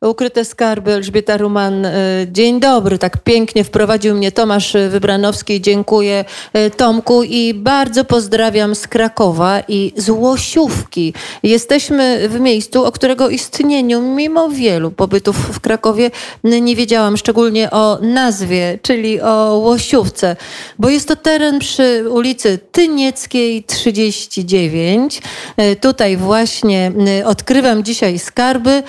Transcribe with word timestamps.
Ukryte 0.00 0.44
Skarby, 0.44 0.92
Elżbieta 0.92 1.36
Ruman. 1.36 1.86
E, 1.86 1.92
dzień 2.32 2.60
dobry, 2.60 2.98
tak 2.98 3.18
pięknie 3.18 3.64
wprowadził 3.64 4.14
mnie 4.14 4.32
Tomasz 4.32 4.76
Wybranowski. 4.90 5.60
Dziękuję 5.60 6.24
e, 6.52 6.70
Tomku 6.70 7.22
i 7.22 7.54
bardzo 7.54 8.04
pozdrawiam 8.04 8.74
z 8.74 8.86
Krakowa 8.86 9.62
i 9.68 9.92
z 9.96 10.08
Łosiówki. 10.08 11.14
Jesteśmy 11.42 12.28
w 12.28 12.40
miejscu, 12.40 12.84
o 12.84 12.92
którego 12.92 13.28
istnieniu, 13.28 14.02
mimo 14.02 14.48
wielu 14.48 14.90
pobytów 14.90 15.36
w 15.36 15.60
Krakowie, 15.60 16.10
nie 16.44 16.76
wiedziałam 16.76 17.16
szczególnie 17.16 17.70
o 17.70 17.98
nazwie, 18.00 18.78
czyli 18.82 19.20
o 19.20 19.56
Łosiówce, 19.56 20.36
bo 20.78 20.88
jest 20.88 21.08
to 21.08 21.16
teren 21.16 21.58
przy 21.58 22.04
ulicy 22.10 22.58
Tynieckiej 22.72 23.64
39. 23.64 25.22
E, 25.56 25.76
tutaj 25.76 26.16
właśnie 26.16 26.92
odkrywam 27.24 27.84
dzisiaj 27.84 28.18
skarby 28.18 28.82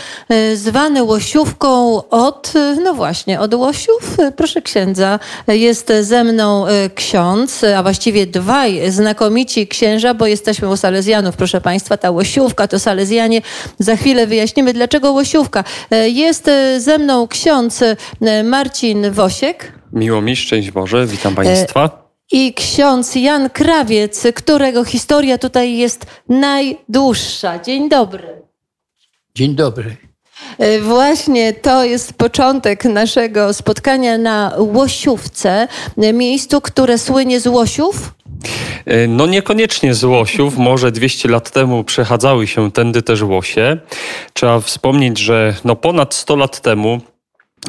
zwane 0.56 0.93
Łosiówką 1.02 2.02
od, 2.09 2.54
no 2.84 2.94
właśnie, 2.94 3.40
od 3.40 3.54
Łosiów. 3.54 4.18
Proszę 4.38 4.62
księdza, 4.62 5.20
jest 5.48 5.94
ze 6.02 6.23
mną 6.23 6.68
e, 6.68 6.90
ksiądz, 6.90 7.63
a 7.63 7.84
właściwie 7.84 8.27
dwaj 8.27 8.91
znakomici 8.91 9.68
księża, 9.68 10.13
bo 10.13 10.27
jesteśmy 10.27 10.70
u 10.70 10.77
Salezjanów, 10.77 11.35
proszę 11.35 11.62
Państwa. 11.62 11.98
Ta 11.98 12.12
Łosiówka 12.12 12.68
to 12.68 12.80
Salezjanie. 12.80 13.41
Za 13.80 13.95
chwilę 13.95 14.27
wyjaśnimy, 14.27 14.73
dlaczego 14.73 15.12
Łosiówka. 15.12 15.63
E, 15.91 16.09
jest 16.09 16.48
e, 16.48 16.80
ze 16.80 16.98
mną 16.98 17.27
ksiądz 17.27 17.84
Marcin 18.44 19.12
Wosiek. 19.12 19.71
Miło 19.94 20.21
mi, 20.21 20.35
szczęść 20.35 20.71
Boże, 20.71 21.07
witam 21.07 21.35
Państwa. 21.35 22.04
I 22.32 22.54
ksiądz 22.54 23.16
Jan 23.16 23.49
Krawiec, 23.49 24.23
którego 24.35 24.84
historia 24.84 25.38
tutaj 25.38 25.77
jest 25.77 26.05
najdłuższa. 26.30 27.60
Dzień 27.60 27.90
dobry. 27.90 28.41
Dzień 29.35 29.55
dobry. 29.55 30.12
E, 30.58 30.80
właśnie 30.80 31.54
to 31.54 31.84
jest 31.84 32.14
początek 32.14 32.86
naszego 32.86 33.54
spotkania 33.54 34.18
na 34.18 34.54
Łosiówce, 34.58 35.68
e, 35.98 36.13
miejscu, 36.13 36.62
które 36.62 36.98
słynie 36.98 37.40
z 37.40 37.48
Łosiów. 37.48 38.13
E, 38.85 39.07
no 39.07 39.26
niekoniecznie 39.26 39.94
z 39.94 40.04
Łosiów, 40.04 40.57
może 40.57 40.91
200 40.91 41.30
lat 41.30 41.52
temu 41.52 41.84
przechadzały 41.84 42.48
się 42.48 42.72
tędy 42.72 43.02
też 43.02 43.22
Łosie. 43.22 43.77
Trzeba 44.34 44.60
wspomnieć, 44.60 45.18
że 45.18 45.55
no 45.63 45.76
ponad 45.76 46.13
100 46.13 46.35
lat 46.35 46.62
temu 46.62 47.02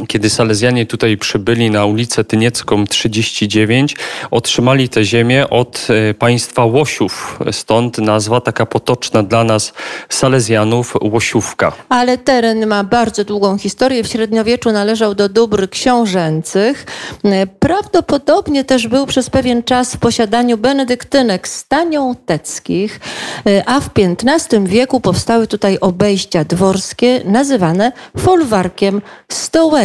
kiedy 0.09 0.31
Salezjanie 0.31 0.87
tutaj 0.87 1.17
przybyli 1.17 1.70
na 1.70 1.84
ulicę 1.84 2.25
Tyniecką 2.25 2.87
39, 2.87 3.97
otrzymali 4.31 4.89
tę 4.89 5.05
ziemię 5.05 5.50
od 5.50 5.87
e, 6.11 6.14
państwa 6.14 6.64
Łosiów. 6.64 7.39
Stąd 7.53 7.98
nazwa 7.98 8.41
taka 8.41 8.67
potoczna 8.67 9.22
dla 9.22 9.45
nas 9.45 9.72
Salezjanów 10.09 10.95
Łosiówka. 11.03 11.72
Ale 11.89 12.19
teren 12.19 12.67
ma 12.67 12.84
bardzo 12.84 13.25
długą 13.25 13.59
historię. 13.59 14.05
W 14.05 14.06
średniowieczu 14.06 14.72
należał 14.72 15.15
do 15.15 15.28
dóbr 15.28 15.70
książęcych. 15.70 16.87
E, 17.25 17.47
prawdopodobnie 17.47 18.65
też 18.65 18.89
był 18.89 19.06
przez 19.06 19.31
pewien 19.31 19.62
czas 19.62 19.95
w 19.95 19.98
posiadaniu 19.98 20.59
benedyktynek 20.59 21.48
staniołteckich, 21.48 23.00
e, 23.47 23.62
a 23.67 23.81
w 23.81 23.91
XV 23.97 24.67
wieku 24.67 25.00
powstały 25.00 25.47
tutaj 25.47 25.78
obejścia 25.81 26.45
dworskie 26.45 27.20
nazywane 27.25 27.92
folwarkiem 28.17 29.03
stołecznym 29.28 29.83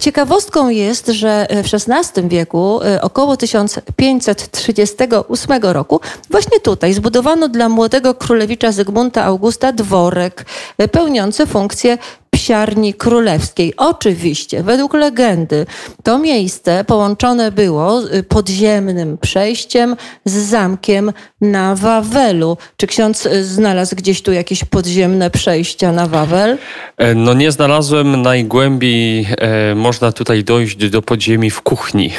Ciekawostką 0.00 0.68
jest, 0.68 1.06
że 1.06 1.46
w 1.50 1.74
XVI 1.74 2.28
wieku, 2.28 2.80
e, 2.82 3.02
około 3.02 3.36
1538 3.36 5.62
roku, 5.62 6.00
właśnie 6.30 6.60
tutaj 6.60 6.94
zbudowano 6.94 7.48
dla 7.48 7.68
młodego 7.68 8.14
królewicza 8.14 8.72
Zygmunta 8.72 9.24
Augusta 9.24 9.72
dworek 9.72 10.46
e, 10.78 10.88
pełniący 10.88 11.46
funkcję 11.46 11.98
psiarni 12.30 12.94
królewskiej. 12.94 13.72
Oczywiście, 13.76 14.62
według 14.62 14.94
legendy, 14.94 15.66
to 16.02 16.18
miejsce 16.18 16.84
połączone 16.84 17.52
było 17.52 18.02
podziemnym 18.28 19.18
przejściem 19.18 19.96
z 20.24 20.32
zamkiem 20.32 21.12
na 21.40 21.74
Wawelu. 21.74 22.56
Czy 22.76 22.86
ksiądz 22.86 23.28
znalazł 23.42 23.96
gdzieś 23.96 24.22
tu 24.22 24.32
jakieś 24.32 24.64
podziemne 24.64 25.30
przejścia 25.30 25.92
na 25.92 26.06
Wawel? 26.06 26.58
E, 26.96 27.14
no 27.14 27.34
nie 27.34 27.52
znalazłem 27.52 28.22
najgłębiej. 28.22 29.26
E, 29.38 29.74
można 29.74 30.12
tutaj 30.12 30.44
dojść 30.44 30.76
do 30.76 31.02
podziemi 31.02 31.50
w 31.50 31.62
kuchni. 31.62 32.10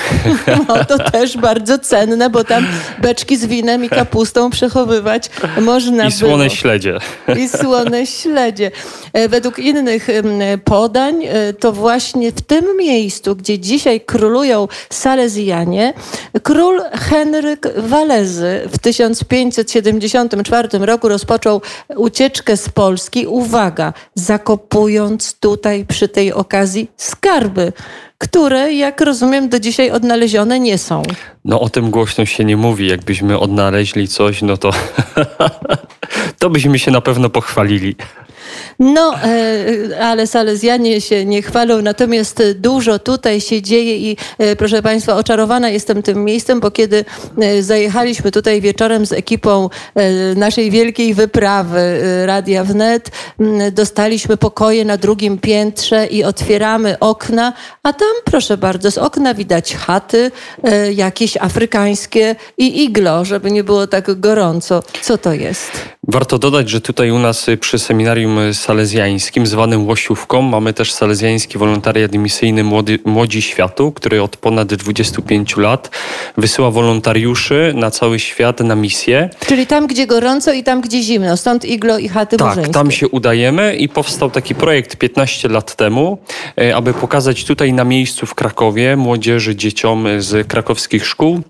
No 0.68 0.86
to 0.86 1.12
też 1.12 1.38
bardzo 1.38 1.80
cenne, 1.80 2.30
bo 2.30 2.44
tam 2.44 2.68
beczki 3.02 3.38
z 3.38 3.46
winem 3.46 3.86
i 3.86 3.90
kapustą 3.90 4.50
przechowywać 4.50 5.30
można 5.62 6.06
I 6.06 6.12
słone 6.12 6.44
było. 6.46 6.56
śledzie. 6.56 6.97
I 7.38 7.50
słone 7.50 8.06
śledzie. 8.08 8.72
E, 9.14 9.30
według 9.30 9.59
innych 9.59 9.99
podań, 10.64 11.26
e, 11.26 11.54
to 11.54 11.72
właśnie 11.72 12.32
w 12.32 12.42
tym 12.42 12.78
miejscu, 12.78 13.36
gdzie 13.36 13.60
dzisiaj 13.60 14.02
królują 14.02 14.68
Salezjanie, 14.90 15.94
król 16.44 16.82
Henryk 16.94 17.68
Walezy 17.78 18.62
w 18.72 18.80
1574 18.80 20.86
roku 20.86 21.08
rozpoczął 21.08 21.62
ucieczkę 21.96 22.58
z 22.58 22.70
Polski. 22.70 23.28
Uwaga, 23.28 23.94
zakopując 24.16 25.40
tutaj 25.40 25.86
przy 25.86 26.08
tej 26.08 26.34
okazji 26.34 26.92
skarby 26.98 27.74
które, 28.20 28.74
jak 28.74 29.02
rozumiem, 29.02 29.50
do 29.50 29.59
dzisiaj 29.59 29.92
odnalezione 29.92 30.59
nie 30.59 30.78
są. 30.78 31.04
No 31.46 31.62
o 31.62 31.70
tym 31.70 31.92
głośno 31.92 32.26
się 32.26 32.46
nie 32.46 32.58
mówi. 32.58 32.88
Jakbyśmy 32.88 33.40
odnaleźli 33.40 34.08
coś, 34.08 34.42
no 34.42 34.58
to, 34.58 34.72
to 36.40 36.50
byśmy 36.50 36.80
się 36.80 36.92
na 36.92 37.02
pewno 37.02 37.30
pochwalili. 37.30 37.96
No, 38.80 39.16
e, 39.24 40.06
ale 40.06 40.28
Salezjanie 40.28 41.02
się 41.02 41.26
nie 41.26 41.42
chwalą, 41.42 41.82
natomiast 41.82 42.44
dużo 42.56 43.00
tutaj 43.00 43.42
się 43.42 43.62
dzieje 43.62 43.98
i 43.98 44.18
e, 44.38 44.56
proszę 44.56 44.82
Państwa, 44.82 45.16
oczarowana 45.16 45.70
jestem 45.70 46.04
tym 46.04 46.26
miejscem, 46.26 46.59
bo 46.59 46.72
kiedy 46.72 47.06
e, 47.38 47.64
zajechaliśmy 47.64 48.32
tutaj 48.32 48.62
wieczorem 48.62 49.06
z 49.06 49.12
ekipą 49.12 49.70
naszej 50.36 50.72
wielkiej 50.72 51.14
wyprawy 51.14 52.02
Radia 52.26 52.64
Wnet, 52.64 53.12
dostaliśmy 53.72 54.38
pokoje 54.38 54.86
na 54.86 54.98
drugim 54.98 55.38
piętrze 55.38 56.06
i 56.08 56.24
otwieramy 56.24 57.00
okna, 57.00 57.54
a 57.84 57.94
tam 57.94 58.14
proszę 58.26 58.58
bardzo, 58.58 58.92
z 58.92 58.98
okna 58.98 59.34
widać 59.34 59.76
chaty 59.76 60.32
jakieś 60.96 61.38
afrykańskie 61.38 62.36
i 62.58 62.84
iglo, 62.84 63.26
żeby 63.26 63.52
nie 63.52 63.64
było 63.64 63.88
tak 63.88 64.20
gorąco. 64.20 64.84
Co 65.02 65.18
to 65.18 65.34
jest? 65.34 65.72
Warto 66.08 66.40
dodać, 66.40 66.70
że 66.70 66.82
tutaj 66.82 67.12
u 67.12 67.20
nas 67.20 67.46
przy 67.59 67.80
seminarium 67.80 68.39
salezjańskim, 68.54 69.48
zwanym 69.48 69.88
Łosiówką. 69.88 70.42
Mamy 70.42 70.74
też 70.74 70.94
salezjański 70.94 71.58
wolontariat 71.58 72.14
misyjny 72.14 72.64
Młody, 72.64 73.00
Młodzi 73.06 73.42
Światu, 73.42 73.92
który 73.92 74.22
od 74.22 74.38
ponad 74.38 74.74
25 74.74 75.58
lat 75.58 75.90
wysyła 76.38 76.72
wolontariuszy 76.72 77.74
na 77.76 77.92
cały 77.92 78.20
świat 78.20 78.60
na 78.60 78.76
misję. 78.76 79.30
Czyli 79.48 79.68
tam, 79.68 79.88
gdzie 79.88 80.08
gorąco 80.08 80.54
i 80.54 80.64
tam, 80.64 80.82
gdzie 80.82 81.02
zimno. 81.02 81.38
Stąd 81.38 81.66
iglo 81.66 81.98
i 81.98 82.10
chaty 82.10 82.38
Tak, 82.38 82.68
tam 82.70 82.92
się 82.92 83.08
udajemy 83.08 83.76
i 83.76 83.90
powstał 83.90 84.32
taki 84.32 84.56
projekt 84.56 84.96
15 84.96 85.50
lat 85.50 85.76
temu, 85.76 86.18
e, 86.58 86.76
aby 86.76 86.94
pokazać 86.94 87.46
tutaj 87.46 87.74
na 87.74 87.84
miejscu 87.84 88.26
w 88.26 88.36
Krakowie 88.36 88.96
młodzieży, 88.96 89.56
dzieciom 89.56 90.08
z 90.18 90.48
krakowskich 90.48 91.06
szkół, 91.06 91.42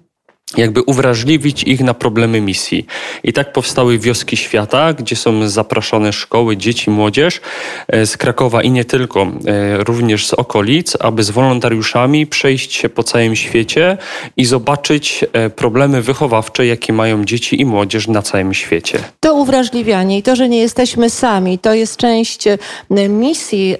jakby 0.58 0.82
uwrażliwić 0.82 1.64
ich 1.64 1.82
na 1.82 1.94
problemy 1.94 2.42
misji. 2.42 2.86
I 3.24 3.34
tak 3.34 3.54
powstały 3.54 4.00
wioski 4.00 4.38
świata, 4.38 4.94
gdzie 4.94 5.16
są 5.16 5.50
zapraszane 5.50 6.14
szkoły, 6.14 6.58
dzieci, 6.58 6.90
młodzież 6.90 7.42
e, 7.88 8.06
z 8.06 8.18
Krakowa 8.18 8.64
i 8.64 8.72
nie 8.72 8.86
tylko, 8.86 9.22
e, 9.22 9.84
również 9.84 10.28
z 10.28 10.34
okolic, 10.34 10.98
aby 11.00 11.24
z 11.24 11.30
wolontariuszami 11.30 12.28
przejść 12.28 12.74
się 12.74 12.90
po 12.90 13.04
całym 13.04 13.36
świecie 13.36 13.98
i 14.38 14.46
zobaczyć 14.46 15.26
e, 15.34 15.50
problemy 15.50 16.02
wychowawcze, 16.02 16.66
jakie 16.66 16.94
mają 16.94 17.26
dzieci 17.26 17.62
i 17.62 17.66
młodzież 17.66 18.08
na 18.08 18.22
całym 18.22 18.54
świecie. 18.54 19.00
To 19.20 19.34
uwrażliwianie 19.34 20.18
i 20.18 20.24
to, 20.24 20.36
że 20.36 20.50
nie 20.50 20.59
jesteśmy 20.59 21.09
sami, 21.09 21.59
to 21.59 21.74
jest 21.74 21.98
część 21.98 22.44
misji 23.09 23.76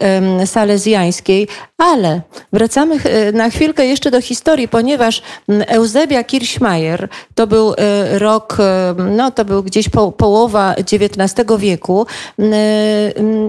salezjańskiej, 0.46 1.48
ale 1.78 2.22
wracamy 2.54 2.96
na 3.34 3.50
chwilkę 3.50 3.86
jeszcze 3.86 4.12
do 4.12 4.22
historii, 4.22 4.68
ponieważ 4.68 5.22
Eusebia 5.48 6.24
Kirś 6.24 6.59
Kirchmeier, 6.60 7.10
to 7.36 7.48
był 7.48 7.74
e, 7.78 8.20
rok, 8.20 8.58
e, 8.60 8.96
no 8.98 9.32
to 9.32 9.46
był 9.46 9.64
gdzieś 9.64 9.90
po, 9.90 10.12
połowa 10.12 10.74
XIX 10.74 11.48
wieku, 11.58 12.06
e, 12.40 12.44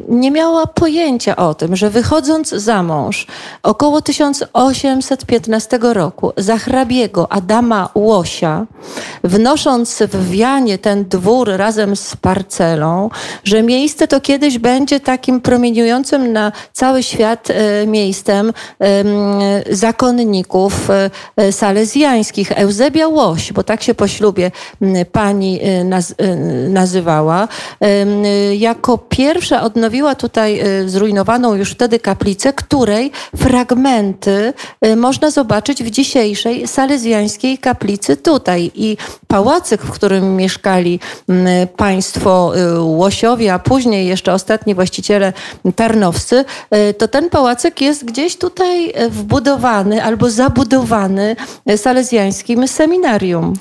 nie 0.08 0.30
miała 0.30 0.66
pojęcia 0.66 1.36
o 1.36 1.54
tym, 1.54 1.76
że 1.76 1.90
wychodząc 1.90 2.48
za 2.48 2.82
mąż 2.82 3.26
około 3.62 4.02
1815 4.02 5.78
roku 5.82 6.32
za 6.36 6.58
hrabiego 6.58 7.32
Adama 7.32 7.88
Łosia, 7.94 8.66
wnosząc 9.24 10.02
w 10.02 10.30
Wianie 10.30 10.78
ten 10.78 11.04
dwór 11.04 11.48
razem 11.56 11.96
z 11.96 12.16
parcelą, 12.16 13.10
że 13.44 13.62
miejsce 13.62 14.08
to 14.08 14.20
kiedyś 14.20 14.58
będzie 14.58 15.00
takim 15.00 15.40
promieniującym 15.40 16.32
na 16.32 16.52
cały 16.72 17.02
świat 17.02 17.48
miejscem 17.86 18.52
zakonników 19.70 20.88
salezjańskich. 21.50 22.52
Eusebia 22.52 22.99
Łoś, 23.08 23.52
bo 23.52 23.62
tak 23.62 23.82
się 23.82 23.94
po 23.94 24.08
ślubie 24.08 24.50
pani 25.12 25.60
naz 25.84 26.14
nazywała, 26.68 27.48
jako 28.56 28.98
pierwsza 28.98 29.62
odnowiła 29.62 30.14
tutaj 30.14 30.62
zrujnowaną 30.86 31.54
już 31.54 31.70
wtedy 31.70 31.98
kaplicę, 31.98 32.52
której 32.52 33.12
fragmenty 33.36 34.52
można 34.96 35.30
zobaczyć 35.30 35.84
w 35.84 35.90
dzisiejszej 35.90 36.68
salezjańskiej 36.68 37.58
kaplicy 37.58 38.16
tutaj. 38.16 38.70
I 38.74 38.96
pałacyk, 39.28 39.82
w 39.82 39.90
którym 39.90 40.36
mieszkali 40.36 41.00
państwo 41.76 42.52
Łosiowie, 42.80 43.54
a 43.54 43.58
później 43.58 44.06
jeszcze 44.06 44.32
ostatni 44.32 44.74
właściciele 44.74 45.32
tarnowscy, 45.76 46.44
to 46.98 47.08
ten 47.08 47.30
pałacyk 47.30 47.80
jest 47.80 48.04
gdzieś 48.04 48.36
tutaj 48.36 48.92
wbudowany 49.10 50.04
albo 50.04 50.30
zabudowany 50.30 51.36
salezjańskim 51.76 52.68
seminarium. 52.90 53.54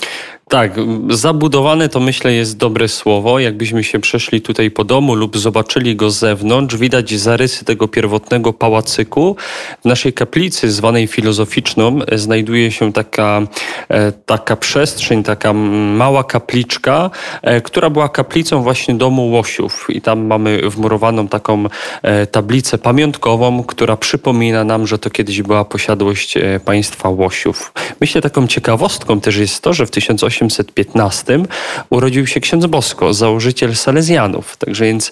Tak, 0.50 0.76
zabudowany 1.10 1.90
to 1.90 2.00
myślę 2.00 2.34
jest 2.34 2.58
dobre 2.58 2.88
słowo. 2.88 3.40
Jakbyśmy 3.40 3.84
się 3.84 4.00
przeszli 4.00 4.42
tutaj 4.42 4.72
po 4.72 4.84
domu 4.84 5.16
lub 5.16 5.38
zobaczyli 5.38 5.96
go 5.96 6.12
z 6.12 6.20
zewnątrz, 6.20 6.76
widać 6.76 7.14
zarysy 7.14 7.66
tego 7.66 7.88
pierwotnego 7.88 8.54
pałacyku. 8.54 9.36
W 9.82 9.86
naszej 9.86 10.14
kaplicy, 10.14 10.72
zwanej 10.72 11.08
filozoficzną, 11.08 12.00
znajduje 12.16 12.72
się 12.72 12.94
taka, 12.94 13.42
e, 13.90 14.12
taka 14.12 14.56
przestrzeń, 14.56 15.24
taka 15.24 15.54
mała 15.54 16.24
kapliczka, 16.24 17.10
e, 17.42 17.62
która 17.62 17.90
była 17.90 18.10
kaplicą 18.10 18.64
właśnie 18.64 18.96
domu 18.96 19.32
Łosiów. 19.32 19.88
I 19.90 20.02
tam 20.02 20.26
mamy 20.26 20.70
wmurowaną 20.70 21.28
taką 21.28 21.66
e, 22.02 22.28
tablicę 22.28 22.78
pamiątkową, 22.78 23.64
która 23.64 23.98
przypomina 23.98 24.64
nam, 24.64 24.88
że 24.88 24.98
to 24.98 25.10
kiedyś 25.10 25.42
była 25.42 25.66
posiadłość 25.66 26.34
państwa 26.66 27.10
Łosiów. 27.10 27.74
Myślę, 28.02 28.22
taką 28.22 28.48
ciekawostką 28.48 29.22
też 29.22 29.36
jest 29.36 29.64
to, 29.64 29.74
że 29.74 29.86
w 29.86 29.92
1800 29.92 30.39
1815 30.48 31.44
urodził 31.90 32.28
się 32.28 32.40
ksiądz 32.40 32.66
Bosko, 32.66 33.14
założyciel 33.14 33.76
Salezjanów. 33.76 34.58
Także 34.58 34.86
więc 34.86 35.12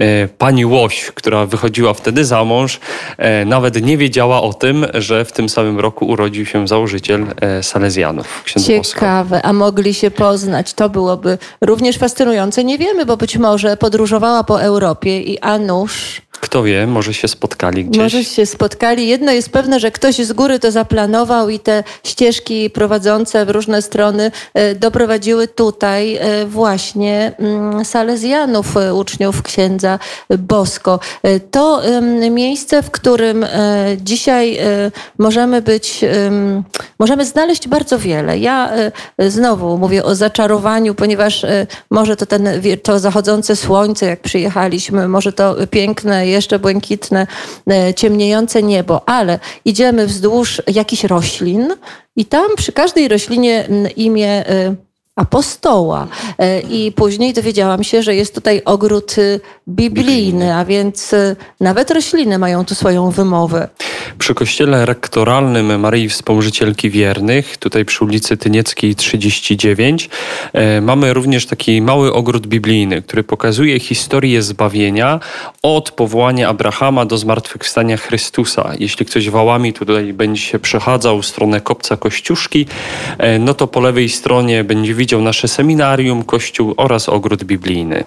e, 0.00 0.28
pani 0.28 0.66
Łoś, 0.66 1.10
która 1.14 1.46
wychodziła 1.46 1.94
wtedy 1.94 2.24
za 2.24 2.44
mąż, 2.44 2.80
e, 3.18 3.44
nawet 3.44 3.82
nie 3.82 3.98
wiedziała 3.98 4.42
o 4.42 4.54
tym, 4.54 4.86
że 4.94 5.24
w 5.24 5.32
tym 5.32 5.48
samym 5.48 5.80
roku 5.80 6.06
urodził 6.06 6.46
się 6.46 6.68
założyciel 6.68 7.26
e, 7.40 7.62
Salezjanów, 7.62 8.42
ksiądz 8.44 8.66
Ciekawe, 8.66 9.36
Bosko. 9.36 9.48
a 9.48 9.52
mogli 9.52 9.94
się 9.94 10.10
poznać. 10.10 10.74
To 10.74 10.88
byłoby 10.88 11.38
również 11.60 11.98
fascynujące. 11.98 12.64
Nie 12.64 12.78
wiemy, 12.78 13.06
bo 13.06 13.16
być 13.16 13.36
może 13.36 13.76
podróżowała 13.76 14.44
po 14.44 14.62
Europie 14.62 15.20
i 15.20 15.38
a 15.38 15.58
nuż 15.58 16.22
kto 16.40 16.62
wie, 16.62 16.86
może 16.86 17.14
się 17.14 17.28
spotkali 17.28 17.84
gdzieś. 17.84 18.02
Może 18.02 18.24
się 18.24 18.46
spotkali. 18.46 19.08
Jedno 19.08 19.32
jest 19.32 19.50
pewne, 19.50 19.80
że 19.80 19.90
ktoś 19.90 20.16
z 20.16 20.32
góry 20.32 20.58
to 20.58 20.70
zaplanował 20.70 21.48
i 21.48 21.58
te 21.58 21.84
ścieżki 22.04 22.70
prowadzące 22.70 23.46
w 23.46 23.50
różne 23.50 23.82
strony 23.82 24.30
e, 24.54 24.74
doprowadziły 24.74 25.48
tutaj 25.48 26.16
e, 26.16 26.46
właśnie 26.46 27.32
mm, 27.38 27.84
Salezjanów, 27.84 28.76
e, 28.76 28.94
uczniów 28.94 29.42
księdza 29.42 29.98
Bosko. 30.38 31.00
To 31.50 31.82
miejsce, 32.30 32.82
w 32.82 32.90
którym 32.90 33.46
dzisiaj 34.02 34.58
możemy 35.18 35.62
być, 35.62 36.00
możemy 36.98 37.24
znaleźć 37.24 37.68
bardzo 37.68 37.98
wiele. 37.98 38.38
Ja 38.38 38.72
znowu 39.18 39.78
mówię 39.78 40.04
o 40.04 40.14
zaczarowaniu, 40.14 40.94
ponieważ 40.94 41.46
może 41.90 42.16
to 42.16 42.26
ten, 42.26 42.48
to 42.82 42.98
zachodzące 42.98 43.56
słońce, 43.56 44.06
jak 44.06 44.20
przyjechaliśmy, 44.20 45.08
może 45.08 45.32
to 45.32 45.56
piękne 45.70 46.23
jeszcze 46.26 46.58
błękitne, 46.58 47.26
e, 47.70 47.94
ciemniejące 47.94 48.62
niebo, 48.62 49.08
ale 49.08 49.38
idziemy 49.64 50.06
wzdłuż 50.06 50.62
jakichś 50.66 51.04
roślin 51.04 51.68
i 52.16 52.24
tam 52.24 52.46
przy 52.56 52.72
każdej 52.72 53.08
roślinie 53.08 53.68
imię 53.96 54.48
e, 54.48 54.74
apostoła. 55.16 56.06
E, 56.38 56.60
I 56.60 56.92
później 56.92 57.32
dowiedziałam 57.32 57.84
się, 57.84 58.02
że 58.02 58.14
jest 58.14 58.34
tutaj 58.34 58.62
ogród 58.64 59.16
biblijny, 59.68 60.54
a 60.54 60.64
więc 60.64 61.14
nawet 61.60 61.90
rośliny 61.90 62.38
mają 62.38 62.64
tu 62.64 62.74
swoją 62.74 63.10
wymowę. 63.10 63.68
Przy 64.18 64.34
kościele 64.34 64.86
rektoralnym 64.86 65.80
Maryi 65.80 66.08
Wspomożycielki 66.08 66.90
Wiernych, 66.90 67.56
tutaj 67.56 67.84
przy 67.84 68.04
ulicy 68.04 68.36
Tynieckiej 68.36 68.94
39, 68.94 70.10
e, 70.52 70.80
mamy 70.80 71.14
również 71.14 71.46
taki 71.46 71.82
mały 71.82 72.12
ogród 72.12 72.46
biblijny, 72.46 73.02
który 73.02 73.24
pokazuje 73.24 73.80
historię 73.80 74.42
zbawienia 74.42 75.20
od 75.62 75.90
powołania 75.90 76.48
Abrahama 76.48 77.04
do 77.06 77.18
zmartwychwstania 77.18 77.96
Chrystusa. 77.96 78.72
Jeśli 78.78 79.06
ktoś 79.06 79.30
wałami 79.30 79.72
tutaj 79.72 80.12
będzie 80.12 80.42
się 80.42 80.58
przechadzał 80.58 81.22
w 81.22 81.26
stronę 81.26 81.60
kopca 81.60 81.96
Kościuszki, 81.96 82.66
e, 83.18 83.38
no 83.38 83.54
to 83.54 83.66
po 83.66 83.80
lewej 83.80 84.08
stronie 84.08 84.64
będzie 84.64 84.94
widział 84.94 85.03
nasze 85.12 85.48
seminarium, 85.48 86.24
kościół 86.24 86.74
oraz 86.76 87.08
ogród 87.08 87.44
biblijny. 87.44 88.04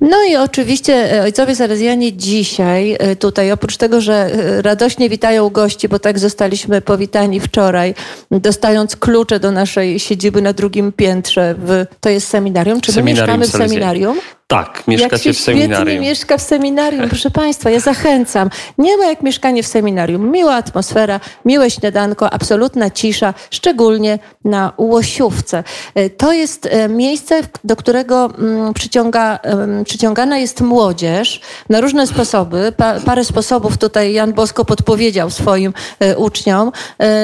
No 0.00 0.16
i 0.30 0.36
oczywiście 0.36 1.14
e, 1.14 1.22
ojcowie 1.22 1.56
Salezjanie 1.56 2.12
dzisiaj 2.12 2.96
e, 2.98 3.16
tutaj, 3.16 3.52
oprócz 3.52 3.76
tego, 3.76 4.00
że 4.00 4.14
e, 4.14 4.62
radośnie 4.62 5.08
witają 5.08 5.50
gości, 5.50 5.88
bo 5.88 5.98
tak 5.98 6.18
zostaliśmy 6.18 6.80
powitani 6.80 7.40
wczoraj, 7.40 7.94
dostając 8.30 8.96
klucze 8.96 9.40
do 9.40 9.50
naszej 9.50 10.00
siedziby 10.00 10.42
na 10.42 10.52
drugim 10.52 10.92
piętrze, 10.92 11.54
w, 11.58 11.86
to 12.00 12.08
jest 12.08 12.28
seminarium. 12.28 12.80
Czy 12.80 12.92
my 12.92 13.02
mieszkamy 13.02 13.46
w 13.46 13.50
seminarium? 13.50 14.18
Tak, 14.50 14.82
mieszkacie 14.86 15.30
jak 15.30 15.38
w 15.38 15.40
seminarium. 15.40 16.02
mieszka 16.02 16.38
w 16.38 16.42
seminarium, 16.42 17.08
proszę 17.08 17.30
Państwa, 17.30 17.70
ja 17.70 17.80
zachęcam. 17.80 18.50
Nie 18.78 18.96
ma 18.96 19.06
jak 19.06 19.22
mieszkanie 19.22 19.62
w 19.62 19.66
seminarium. 19.66 20.30
Miła 20.30 20.54
atmosfera, 20.54 21.20
miłe 21.44 21.70
śniadanko, 21.70 22.32
absolutna 22.32 22.90
cisza, 22.90 23.34
szczególnie 23.50 24.18
na 24.44 24.72
Łosiówce. 24.78 25.64
E, 25.94 26.10
to 26.10 26.32
jest 26.32 26.66
e, 26.66 26.88
miejsce, 26.88 27.40
do 27.64 27.76
którego 27.76 28.30
mm, 28.38 28.74
przyciąga, 28.74 29.38
przyciągana 29.84 30.38
jest 30.38 30.60
młodzież 30.60 31.40
na 31.68 31.80
różne 31.80 32.06
sposoby. 32.06 32.72
Pa, 32.76 33.00
parę 33.00 33.24
sposobów 33.24 33.78
tutaj 33.78 34.12
Jan 34.12 34.32
Bosko 34.32 34.64
podpowiedział 34.64 35.30
swoim 35.30 35.72
e, 36.00 36.16
uczniom. 36.16 36.72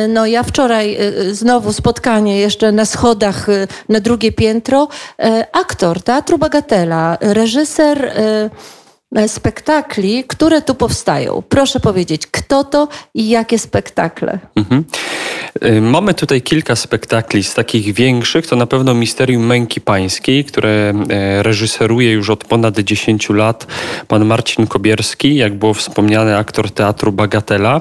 No 0.09 0.27
ja 0.27 0.43
wczoraj 0.43 0.99
znowu 1.33 1.73
spotkanie 1.73 2.39
jeszcze 2.39 2.73
na 2.73 2.85
schodach 2.85 3.47
na 3.89 4.01
drugie 4.01 4.33
piętro. 4.33 4.89
Aktor 5.53 6.03
Teatru 6.03 6.39
Bagatela, 6.39 7.16
reżyser 7.21 8.05
y, 8.05 8.51
spektakli, 9.27 10.25
które 10.25 10.63
tu 10.63 10.75
powstają. 10.75 11.43
Proszę 11.49 11.81
powiedzieć, 11.81 12.27
kto 12.27 12.65
to 12.65 12.89
i 13.15 13.29
jakie 13.29 13.59
spektakle? 13.59 14.39
Mhm. 14.57 14.85
E, 15.61 15.81
mamy 15.81 16.15
tutaj 16.15 16.43
kilka 16.43 16.77
spektakli 16.77 17.43
z 17.43 17.55
takich 17.55 17.95
większych. 17.95 18.47
To 18.47 18.57
na 18.57 18.67
pewno 18.67 18.95
Misterium 18.95 19.47
Męki 19.47 19.81
Pańskiej, 19.81 20.45
które 20.45 20.93
e, 21.11 21.43
reżyseruje 21.43 22.13
już 22.13 22.31
od 22.31 22.45
ponad 22.45 22.79
10 22.79 23.29
lat 23.31 23.67
pan 24.09 24.25
Marcin 24.25 24.67
Kobierski, 24.67 25.37
jak 25.37 25.55
było 25.55 25.75
wspomniane, 25.75 26.39
aktor 26.39 26.71
teatru 26.71 27.13
Bagatela. 27.13 27.81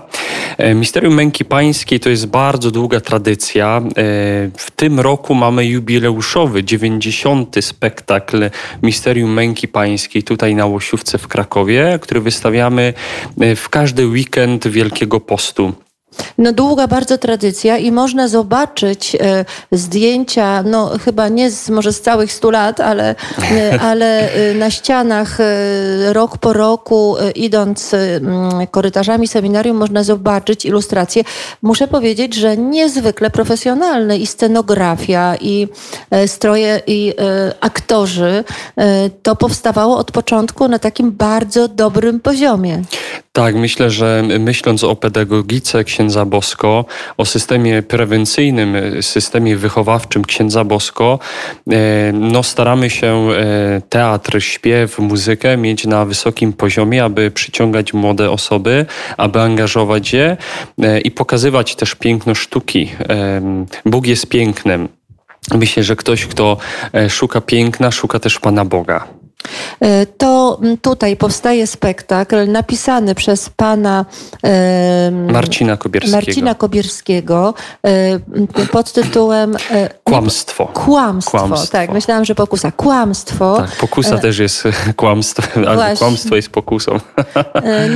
Misterium 0.76 1.14
Męki 1.14 1.46
Pańskiej 1.46 2.00
to 2.00 2.10
jest 2.10 2.26
bardzo 2.26 2.72
długa 2.72 3.02
tradycja. 3.02 3.82
W 4.58 4.72
tym 4.76 5.00
roku 5.00 5.36
mamy 5.36 5.66
jubileuszowy, 5.66 6.64
90. 6.64 7.56
spektakl 7.62 8.50
Misterium 8.84 9.34
Męki 9.34 9.68
Pańskiej 9.68 10.24
tutaj 10.24 10.56
na 10.56 10.66
Łosiówce 10.66 11.18
w 11.18 11.25
w 11.26 11.28
Krakowie, 11.28 12.00
który 12.02 12.22
wystawiamy 12.22 12.94
e, 13.40 13.56
w 13.56 13.70
każdy 13.70 14.08
weekend 14.08 14.68
Wielkiego 14.68 15.20
Postu. 15.20 15.74
No 16.38 16.54
długa 16.54 16.88
bardzo 16.88 17.18
tradycja 17.18 17.78
i 17.78 17.92
można 17.92 18.28
zobaczyć 18.28 19.16
e, 19.16 19.46
zdjęcia, 19.72 20.64
no 20.64 20.92
chyba 21.06 21.30
nie 21.30 21.52
z, 21.52 21.70
może 21.70 21.94
z 21.94 22.02
całych 22.02 22.34
stu 22.34 22.52
lat, 22.52 22.80
ale, 22.80 23.16
e, 23.52 23.80
ale 23.92 24.32
e, 24.32 24.54
na 24.54 24.72
ścianach 24.72 25.38
rok 26.12 26.38
po 26.38 26.54
roku 26.54 27.16
idąc 27.36 27.96
korytarzami 28.72 29.28
seminarium 29.28 29.78
można 29.78 30.04
zobaczyć 30.04 30.66
ilustracje. 30.66 31.24
Muszę 31.62 31.88
powiedzieć, 31.88 32.34
że 32.34 32.58
niezwykle 32.58 33.30
profesjonalne 33.30 34.18
i 34.18 34.28
scenografia 34.28 35.36
i 35.42 35.68
stroje 36.28 36.82
i 36.88 37.14
aktorzy 37.62 38.44
to 39.24 39.36
powstawało 39.36 39.98
od 39.98 40.12
początku 40.12 40.68
na 40.68 40.80
takim 40.80 41.12
bardzo 41.12 41.68
dobrym 41.68 42.20
poziomie. 42.20 42.82
Tak, 43.36 43.56
myślę, 43.56 43.90
że 43.90 44.24
myśląc 44.40 44.84
o 44.84 44.96
pedagogice 44.96 45.84
księdza 45.84 46.05
Bosko, 46.26 46.86
o 47.18 47.26
systemie 47.26 47.82
prewencyjnym, 47.82 48.76
systemie 49.02 49.58
wychowawczym 49.58 50.26
księdza 50.26 50.64
Bosko, 50.64 51.20
e, 51.72 52.12
no 52.14 52.44
staramy 52.44 52.90
się 52.90 53.08
e, 53.08 53.82
teatr, 53.90 54.42
śpiew, 54.42 55.00
muzykę 55.00 55.58
mieć 55.58 55.86
na 55.86 56.06
wysokim 56.06 56.54
poziomie, 56.54 57.04
aby 57.04 57.32
przyciągać 57.32 57.94
młode 57.94 58.32
osoby, 58.32 58.86
aby 59.18 59.42
angażować 59.42 60.14
je 60.14 60.38
e, 60.82 61.02
i 61.02 61.12
pokazywać 61.12 61.76
też 61.76 61.96
piękno 61.96 62.36
sztuki. 62.36 62.92
Bóg 63.86 64.08
jest 64.08 64.28
pięknem. 64.28 64.90
Myślę, 65.56 65.84
że 65.84 65.96
ktoś, 65.96 66.26
kto 66.26 66.58
szuka 67.10 67.42
piękna, 67.42 67.92
szuka 67.92 68.20
też 68.20 68.40
Pana 68.40 68.66
Boga. 68.66 69.08
E, 69.80 70.06
to 70.06 70.60
tutaj 70.82 71.18
powstaje 71.18 71.68
spektakl 71.68 72.52
napisany 72.52 73.16
przez 73.16 73.50
pana 73.50 74.06
Marcina 75.12 75.78
Kobierskiego, 75.78 76.18
Marcina 76.18 76.56
Kobierskiego 76.56 77.54
pod 78.72 78.92
tytułem 78.92 79.58
Kłamstwo. 80.04 80.66
Kłamstwo. 80.66 81.38
Kłamstwo. 81.38 81.72
Tak, 81.72 81.92
myślałam, 81.92 82.26
że 82.26 82.36
pokusa. 82.36 82.72
Kłamstwo. 82.72 83.58
Tak, 83.58 83.76
pokusa 83.76 84.18
też 84.18 84.38
jest 84.38 84.64
kłamstwem, 84.96 85.68
albo 85.68 85.98
kłamstwo 85.98 86.36
jest 86.36 86.50
pokusą. 86.50 87.00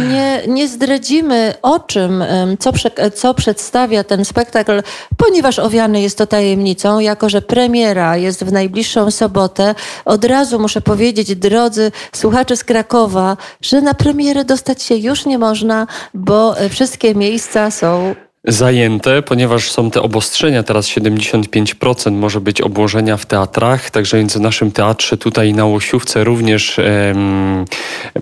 Nie, 0.09 0.41
nie 0.47 0.67
zdradzimy 0.67 1.53
o 1.61 1.79
czym, 1.79 2.23
co, 2.59 2.71
co 3.15 3.33
przedstawia 3.33 4.03
ten 4.03 4.25
spektakl, 4.25 4.81
ponieważ 5.17 5.59
owiany 5.59 6.01
jest 6.01 6.17
to 6.17 6.27
tajemnicą, 6.27 6.99
jako 6.99 7.29
że 7.29 7.41
premiera 7.41 8.17
jest 8.17 8.43
w 8.43 8.51
najbliższą 8.51 9.11
sobotę. 9.11 9.75
Od 10.05 10.25
razu 10.25 10.59
muszę 10.59 10.81
powiedzieć, 10.81 11.35
drodzy 11.39 11.91
słuchacze 12.11 12.57
z 12.57 12.63
Krakowa, 12.63 13.37
że 13.61 13.81
na 13.81 13.93
premierę 13.93 14.45
dostać 14.45 14.83
się 14.83 14.95
już 14.95 15.25
nie 15.25 15.37
można, 15.37 15.87
bo 16.13 16.57
e, 16.57 16.69
wszystkie 16.69 17.15
miejsca 17.15 17.71
są 17.71 18.15
zajęte, 18.43 19.21
ponieważ 19.21 19.71
są 19.71 19.91
te 19.91 20.01
obostrzenia, 20.01 20.63
teraz 20.63 20.85
75% 20.85 22.11
może 22.11 22.41
być 22.41 22.61
obłożenia 22.61 23.17
w 23.17 23.25
teatrach, 23.25 23.91
także 23.91 24.17
więc 24.17 24.37
w 24.37 24.41
naszym 24.41 24.71
teatrze 24.71 25.17
tutaj 25.17 25.53
na 25.53 25.65
Łosiówce 25.65 26.23
również 26.23 26.79
em, 26.79 27.65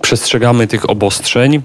przestrzegamy 0.02 0.66
tych 0.66 0.90
obostrzeń. 0.90 1.62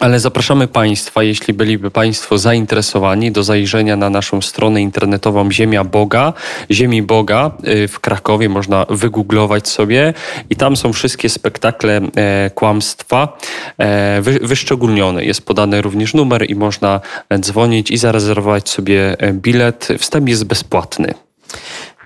Ale 0.00 0.20
zapraszamy 0.20 0.68
Państwa, 0.68 1.22
jeśli 1.22 1.54
byliby 1.54 1.90
Państwo 1.90 2.38
zainteresowani, 2.38 3.32
do 3.32 3.42
zajrzenia 3.42 3.96
na 3.96 4.10
naszą 4.10 4.40
stronę 4.40 4.82
internetową 4.82 5.52
Ziemia 5.52 5.84
Boga, 5.84 6.32
Ziemi 6.70 7.02
Boga 7.02 7.50
y, 7.66 7.88
w 7.88 8.00
Krakowie. 8.00 8.48
Można 8.48 8.86
wygooglować 8.90 9.68
sobie 9.68 10.14
i 10.50 10.56
tam 10.56 10.76
są 10.76 10.92
wszystkie 10.92 11.28
spektakle 11.28 12.00
e, 12.16 12.50
kłamstwa 12.54 13.38
e, 13.78 14.22
wyszczególnione. 14.22 15.24
Jest 15.24 15.46
podany 15.46 15.82
również 15.82 16.14
numer 16.14 16.50
i 16.50 16.54
można 16.54 17.00
dzwonić 17.38 17.90
i 17.90 17.98
zarezerwować 17.98 18.68
sobie 18.68 19.16
e, 19.18 19.32
bilet. 19.32 19.88
Wstęp 19.98 20.28
jest 20.28 20.44
bezpłatny. 20.44 21.14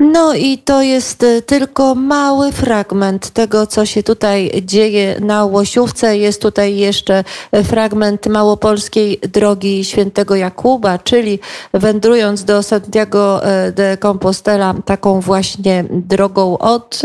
No 0.01 0.35
i 0.35 0.59
to 0.59 0.83
jest 0.83 1.23
y, 1.23 1.43
tylko 1.43 1.95
mały 1.95 2.53
fragment 2.53 3.31
tego, 3.31 3.67
co 3.67 3.87
się 3.87 4.03
tutaj 4.03 4.63
dzieje 4.65 5.21
na 5.21 5.45
Łosiówce. 5.45 6.19
Jest 6.19 6.43
tutaj 6.43 6.77
jeszcze 6.77 7.25
y, 7.57 7.65
fragment 7.65 8.27
małopolskiej 8.27 9.21
drogi 9.33 9.85
świętego 9.85 10.37
Jakuba, 10.37 10.99
czyli 10.99 11.39
wędrując 11.75 12.45
do 12.45 12.63
Santiago 12.63 13.41
y, 13.69 13.73
de 13.73 13.99
Compostela 13.99 14.75
taką 14.85 15.21
właśnie 15.21 15.85
drogą 15.91 16.59
od 16.59 17.03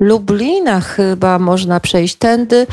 Lublina 0.00 0.80
chyba 0.80 1.38
można 1.38 1.80
przejść 1.80 2.14
tędy. 2.14 2.66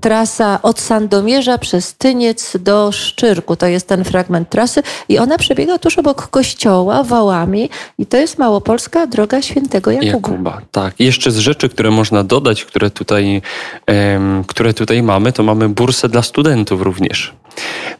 Trasa 0.00 0.62
od 0.62 0.80
Sandomierza 0.80 1.58
przez 1.58 1.94
Tyniec 1.94 2.56
do 2.60 2.92
Szczyrku. 2.92 3.56
To 3.56 3.66
jest 3.66 3.88
ten 3.88 4.04
fragment 4.04 4.50
trasy 4.50 4.82
i 5.08 5.18
ona 5.18 5.38
przebiega 5.38 5.78
tuż 5.78 5.98
obok 5.98 6.28
kościoła 6.28 7.02
wałami 7.02 7.70
i 7.98 8.06
to 8.06 8.16
jest 8.16 8.38
mało 8.38 8.60
Małopolska 8.60 9.06
Droga 9.06 9.42
Świętego 9.42 9.90
Jakuba. 9.90 10.30
Jakuba. 10.30 10.60
Tak. 10.72 11.00
I 11.00 11.04
jeszcze 11.04 11.30
z 11.30 11.38
rzeczy, 11.38 11.68
które 11.68 11.90
można 11.90 12.24
dodać, 12.24 12.64
które 12.64 12.90
tutaj, 12.90 13.42
um, 13.88 14.44
które 14.44 14.74
tutaj 14.74 15.02
mamy, 15.02 15.32
to 15.32 15.42
mamy 15.42 15.68
bursę 15.68 16.08
dla 16.08 16.22
studentów 16.22 16.82
również. 16.82 17.34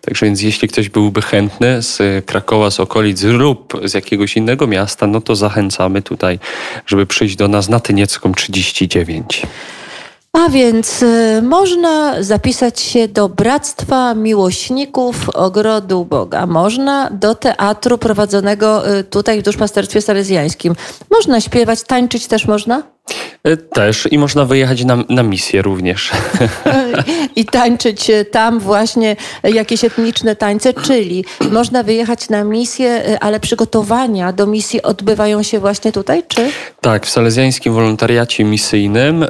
Także 0.00 0.26
więc 0.26 0.42
jeśli 0.42 0.69
ktoś 0.69 0.88
byłby 0.88 1.23
chętny 1.23 1.83
z 1.83 2.26
Krakowa, 2.26 2.71
z 2.71 2.80
okolic 2.80 3.23
lub 3.23 3.80
z 3.85 3.95
jakiegoś 3.95 4.37
innego 4.37 4.66
miasta, 4.66 5.07
no 5.07 5.21
to 5.21 5.37
zachęcamy 5.37 6.02
tutaj, 6.02 6.38
żeby 6.87 7.07
przyjść 7.07 7.37
do 7.37 7.49
nas 7.49 7.69
na 7.69 7.80
Tyniecką 7.80 8.35
39. 8.35 9.47
A 10.33 10.49
więc 10.49 11.02
y, 11.02 11.42
można 11.42 12.23
zapisać 12.23 12.80
się 12.80 13.09
do 13.09 13.28
Bractwa 13.28 14.14
Miłośników 14.14 15.28
Ogrodu 15.28 16.04
Boga. 16.04 16.47
Można 16.47 17.11
do 17.11 17.35
teatru 17.35 17.99
prowadzonego 17.99 18.99
y, 18.99 19.04
tutaj 19.04 19.40
w 19.40 19.42
Duszpasterstwie 19.42 20.02
Salezjańskim. 20.02 20.75
Można 21.11 21.40
śpiewać, 21.40 21.83
tańczyć 21.83 22.26
też 22.26 22.47
można? 22.47 22.83
E, 23.44 23.56
też 23.56 24.09
i 24.11 24.18
można 24.18 24.44
wyjechać 24.44 24.85
na, 24.85 24.99
na 25.09 25.23
misję 25.23 25.62
również. 25.62 26.11
I 27.37 27.44
tańczyć 27.44 28.11
tam 28.30 28.61
właśnie 28.61 29.16
jakieś 29.44 29.85
etniczne 29.85 30.37
tańce, 30.37 30.75
czyli 30.75 31.25
można 31.50 31.82
wyjechać 31.82 32.28
na 32.28 32.44
misję, 32.44 32.88
e, 32.88 33.23
ale 33.23 33.40
przygotowania 33.40 34.32
do 34.32 34.47
misji 34.47 34.82
odbywają 34.82 35.42
się 35.42 35.59
właśnie 35.59 35.92
tutaj, 35.92 36.23
czy? 36.28 36.50
Tak, 36.80 37.06
w 37.06 37.11
salezjańskim 37.11 37.75
wolontariacie 37.75 38.44
misyjnym 38.44 39.26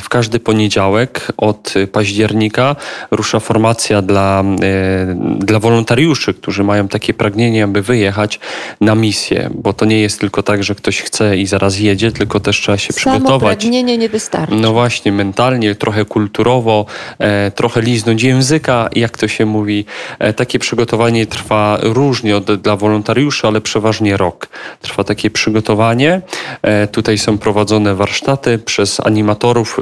w 0.00 0.08
każdy 0.08 0.40
poniedziałek 0.40 1.32
od 1.36 1.74
października 1.92 2.76
rusza 3.10 3.40
formacja 3.40 4.02
dla, 4.02 4.44
e, 4.62 5.14
dla 5.38 5.58
wolontariuszy, 5.58 6.34
którzy 6.34 6.64
mają 6.64 6.88
takie 6.88 7.14
pragnienie, 7.14 7.64
aby 7.64 7.82
wyjechać 7.82 8.40
na 8.80 8.94
misję, 8.94 9.50
bo 9.54 9.72
to 9.72 9.84
nie 9.84 10.00
jest 10.00 10.20
tylko 10.20 10.42
tak, 10.42 10.64
że 10.64 10.74
ktoś 10.74 11.00
chce 11.00 11.36
i 11.36 11.46
zaraz 11.46 11.78
jedzie, 11.78 12.12
tylko 12.12 12.40
też 12.40 12.60
trzeba 12.60 12.78
się 12.78 12.92
przygotować 12.92 13.49
pragnienie 13.56 13.98
nie 13.98 14.08
wystarczy. 14.08 14.54
No 14.54 14.72
właśnie, 14.72 15.12
mentalnie, 15.12 15.74
trochę 15.74 16.04
kulturowo, 16.04 16.86
e, 17.18 17.50
trochę 17.50 17.82
liznąć 17.82 18.22
języka, 18.22 18.88
jak 18.96 19.18
to 19.18 19.28
się 19.28 19.46
mówi. 19.46 19.84
E, 20.18 20.32
takie 20.32 20.58
przygotowanie 20.58 21.26
trwa 21.26 21.78
różnie 21.82 22.36
od, 22.36 22.54
dla 22.54 22.76
wolontariuszy, 22.76 23.46
ale 23.46 23.60
przeważnie 23.60 24.16
rok. 24.16 24.48
Trwa 24.80 25.04
takie 25.04 25.30
przygotowanie. 25.30 26.20
E, 26.62 26.86
tutaj 26.86 27.18
są 27.18 27.38
prowadzone 27.38 27.94
warsztaty 27.94 28.58
przez 28.58 29.00
animatorów 29.00 29.80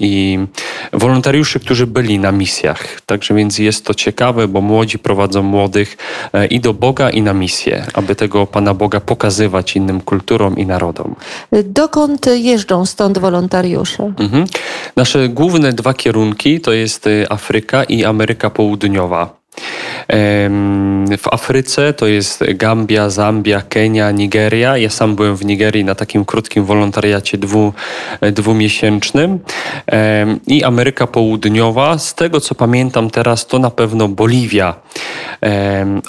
i 0.00 0.38
wolontariuszy, 0.92 1.60
którzy 1.60 1.86
byli 1.86 2.18
na 2.18 2.32
misjach. 2.32 3.00
Także 3.06 3.34
więc 3.34 3.58
jest 3.58 3.84
to 3.84 3.94
ciekawe, 3.94 4.48
bo 4.48 4.60
młodzi 4.60 4.98
prowadzą 4.98 5.42
młodych 5.42 5.96
i 6.50 6.60
do 6.60 6.74
Boga, 6.74 7.10
i 7.10 7.22
na 7.22 7.34
misję, 7.34 7.86
aby 7.94 8.14
tego 8.14 8.46
Pana 8.46 8.74
Boga 8.74 9.00
pokazywać 9.00 9.76
innym 9.76 10.00
kulturom 10.00 10.58
i 10.58 10.66
narodom. 10.66 11.14
Dokąd 11.64 12.26
jeżdżą 12.26 12.86
stąd 12.88 13.18
wolontariusze? 13.18 14.02
Mhm. 14.18 14.44
Nasze 14.96 15.28
główne 15.28 15.72
dwa 15.72 15.94
kierunki 15.94 16.60
to 16.60 16.72
jest 16.72 17.06
y, 17.06 17.26
Afryka 17.30 17.84
i 17.84 18.04
Ameryka 18.04 18.50
Południowa. 18.50 19.37
W 21.18 21.28
Afryce 21.32 21.92
to 21.92 22.06
jest 22.06 22.44
Gambia, 22.54 23.10
Zambia, 23.10 23.62
Kenia, 23.62 24.10
Nigeria. 24.10 24.76
Ja 24.76 24.90
sam 24.90 25.14
byłem 25.14 25.36
w 25.36 25.44
Nigerii 25.44 25.84
na 25.84 25.94
takim 25.94 26.24
krótkim 26.24 26.64
wolontariacie 26.64 27.38
dwu, 27.38 27.72
dwumiesięcznym. 28.32 29.38
I 30.46 30.64
Ameryka 30.64 31.06
Południowa, 31.06 31.98
z 31.98 32.14
tego 32.14 32.40
co 32.40 32.54
pamiętam 32.54 33.10
teraz, 33.10 33.46
to 33.46 33.58
na 33.58 33.70
pewno 33.70 34.08
Boliwia. 34.08 34.74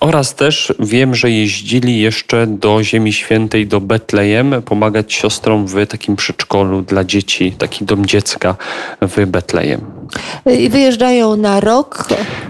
Oraz 0.01 0.36
też 0.36 0.74
wiem, 0.79 1.15
że 1.15 1.32
jeździli 1.32 2.00
jeszcze 2.00 2.48
do 2.48 2.84
Ziemi 2.84 3.13
Świętej, 3.13 3.68
do 3.68 3.82
Betlejem, 3.82 4.62
pomagać 4.65 5.13
siostrom 5.13 5.68
w 5.68 5.88
takim 5.88 6.15
przedszkolu 6.15 6.82
dla 6.82 7.03
dzieci, 7.03 7.51
taki 7.51 7.86
dom 7.86 8.06
dziecka 8.06 8.56
w 9.01 9.25
Betlejem. 9.25 9.82
I 10.60 10.70
wyjeżdżają 10.70 11.36
na 11.36 11.60
rok? 11.60 12.08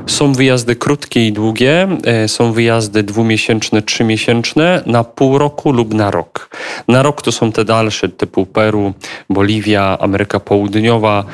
Są 0.09 0.33
wyjazdy 0.33 0.75
krótkie 0.75 1.27
i 1.27 1.33
długie, 1.33 1.87
e, 2.03 2.27
są 2.27 2.51
wyjazdy 2.53 3.03
dwumiesięczne, 3.03 3.81
trzymiesięczne, 3.81 4.83
na 4.85 5.03
pół 5.03 5.37
roku 5.37 5.71
lub 5.71 5.93
na 5.93 6.11
rok. 6.11 6.49
Na 6.87 7.03
rok 7.03 7.21
to 7.21 7.31
są 7.31 7.51
te 7.51 7.65
dalsze, 7.65 8.09
typu 8.09 8.45
Peru, 8.45 8.93
Boliwia, 9.29 9.97
Ameryka 9.99 10.39
Południowa. 10.39 11.25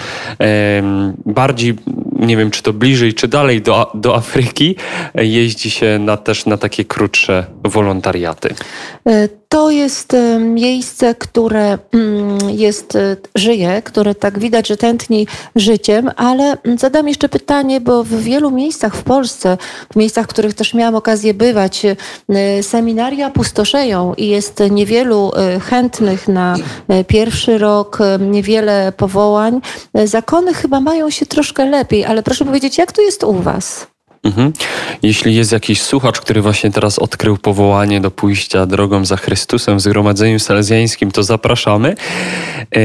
Bardziej, 1.26 1.76
nie 2.20 2.38
wiem 2.38 2.52
czy 2.52 2.64
to 2.64 2.74
bliżej, 2.74 3.14
czy 3.14 3.28
dalej 3.28 3.62
do, 3.62 3.92
do 3.94 4.16
Afryki, 4.16 4.76
e, 5.16 5.26
jeździ 5.26 5.70
się 5.70 6.00
na, 6.00 6.18
też 6.18 6.46
na 6.46 6.58
takie 6.58 6.86
krótsze 6.86 7.46
wolontariaty. 7.64 8.50
E, 9.56 9.58
to 9.58 9.72
jest 9.72 10.14
e, 10.14 10.40
miejsce, 10.40 11.16
które 11.16 11.78
mm, 11.92 12.50
jest, 12.50 12.96
e, 12.96 13.18
żyje, 13.36 13.82
które 13.82 14.16
tak 14.16 14.40
widać, 14.40 14.68
że 14.68 14.78
tętni 14.78 15.28
życiem, 15.56 16.12
ale 16.16 16.58
zadam 16.78 17.08
jeszcze 17.08 17.30
pytanie, 17.30 17.82
bo 17.82 18.04
w 18.04 18.10
wielu 18.10 18.52
miejscach 18.52 18.96
w 18.96 19.04
Polsce, 19.04 19.58
w 19.94 19.96
miejscach, 19.96 20.26
w 20.26 20.30
których 20.30 20.54
też 20.54 20.74
miałam 20.74 20.96
okazję 20.96 21.34
bywać, 21.34 21.86
seminaria 22.62 23.30
pustoszeją 23.30 24.14
i 24.14 24.28
jest 24.28 24.64
niewielu 24.72 25.32
chętnych 25.62 26.28
na 26.28 26.56
pierwszy 27.08 27.58
rok, 27.58 28.00
niewiele 28.20 28.94
powołań. 28.98 29.62
Zakony 30.06 30.54
chyba 30.54 30.80
mają 30.80 31.10
się 31.10 31.26
troszkę 31.26 31.66
lepiej, 31.66 32.06
ale 32.06 32.24
proszę 32.24 32.46
powiedzieć, 32.46 32.78
jak 32.78 32.92
to 32.92 33.02
jest 33.02 33.24
u 33.24 33.34
Was? 33.34 33.95
Mhm. 34.26 34.54
Jeśli 35.04 35.36
jest 35.36 35.52
jakiś 35.52 35.82
słuchacz, 35.82 36.22
który 36.22 36.42
właśnie 36.42 36.72
teraz 36.72 37.00
odkrył 37.00 37.38
powołanie 37.38 38.02
do 38.02 38.12
pójścia 38.12 38.66
drogą 38.66 39.06
za 39.06 39.18
Chrystusem 39.18 39.78
w 39.78 39.82
Zgromadzeniu 39.82 40.40
Salezjańskim, 40.40 41.12
to 41.12 41.24
zapraszamy. 41.24 41.96
E, 42.76 42.80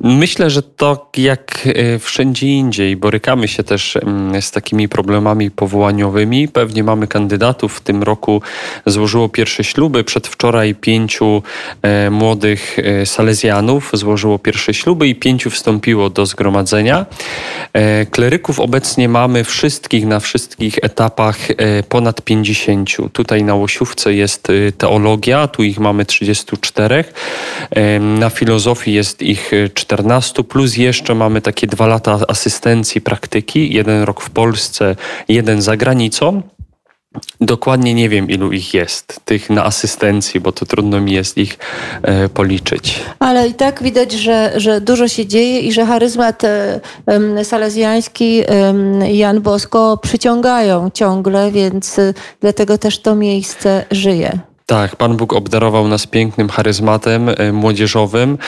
myślę, 0.00 0.50
że 0.50 0.62
to 0.62 1.10
jak 1.16 1.68
e, 1.68 1.98
wszędzie 1.98 2.46
indziej 2.46 2.96
borykamy 2.96 3.48
się 3.48 3.62
też 3.62 3.96
mm, 3.96 4.42
z 4.42 4.50
takimi 4.50 4.88
problemami 4.88 5.50
powołaniowymi. 5.50 6.48
Pewnie 6.48 6.84
mamy 6.84 7.06
kandydatów. 7.06 7.76
W 7.76 7.80
tym 7.80 8.02
roku 8.02 8.42
złożyło 8.86 9.28
pierwsze 9.28 9.64
śluby. 9.64 10.04
Przedwczoraj 10.04 10.74
pięciu 10.74 11.42
e, 11.82 12.10
młodych 12.10 12.76
Salezjanów 13.04 13.90
złożyło 13.92 14.38
pierwsze 14.38 14.74
śluby 14.74 15.08
i 15.08 15.14
pięciu 15.14 15.50
wstąpiło 15.50 16.10
do 16.10 16.26
zgromadzenia. 16.26 17.06
Kleryków 18.10 18.60
obecnie 18.60 19.08
mamy 19.08 19.44
wszystkich 19.44 20.06
na 20.06 20.20
wszystkich 20.20 20.78
etapach 20.86 21.50
e, 21.50 21.82
ponad 21.82 22.22
50. 22.22 22.90
Tutaj 23.12 23.44
na 23.44 23.54
Łosiówce 23.54 24.14
jest 24.14 24.50
e, 24.50 24.72
teologia, 24.72 25.48
tu 25.48 25.62
ich 25.62 25.78
mamy 25.78 26.04
34. 26.04 27.04
E, 27.70 28.00
na 28.00 28.30
filozofii 28.30 28.92
jest 28.92 29.22
ich 29.22 29.50
14, 29.74 30.44
plus 30.44 30.76
jeszcze 30.76 31.14
mamy 31.14 31.40
takie 31.40 31.66
dwa 31.66 31.86
lata 31.86 32.18
asystencji 32.28 33.00
praktyki, 33.00 33.74
jeden 33.74 34.02
rok 34.02 34.20
w 34.20 34.30
Polsce, 34.30 34.96
jeden 35.28 35.62
za 35.62 35.76
granicą. 35.76 36.42
Dokładnie 37.40 37.94
nie 37.94 38.08
wiem, 38.08 38.30
ilu 38.30 38.52
ich 38.52 38.74
jest, 38.74 39.20
tych 39.24 39.50
na 39.50 39.64
asystencji, 39.64 40.40
bo 40.40 40.52
to 40.52 40.66
trudno 40.66 41.00
mi 41.00 41.12
jest 41.12 41.38
ich 41.38 41.58
e, 42.02 42.28
policzyć. 42.28 43.02
Ale 43.18 43.48
i 43.48 43.54
tak 43.54 43.82
widać, 43.82 44.12
że, 44.12 44.52
że 44.56 44.80
dużo 44.80 45.08
się 45.08 45.26
dzieje 45.26 45.60
i 45.60 45.72
że 45.72 45.86
charyzmat 45.86 46.44
e, 46.44 46.80
salezjański 47.44 48.42
e, 48.48 49.12
Jan 49.12 49.40
Bosko 49.40 49.98
przyciągają 50.02 50.90
ciągle, 50.90 51.50
więc 51.50 51.98
e, 51.98 52.14
dlatego 52.40 52.78
też 52.78 52.98
to 52.98 53.14
miejsce 53.14 53.84
żyje. 53.90 54.38
Tak, 54.66 54.96
Pan 54.96 55.16
Bóg 55.16 55.32
obdarował 55.32 55.88
nas 55.88 56.06
pięknym 56.06 56.48
charyzmatem 56.48 57.28
e, 57.28 57.52
młodzieżowym. 57.52 58.38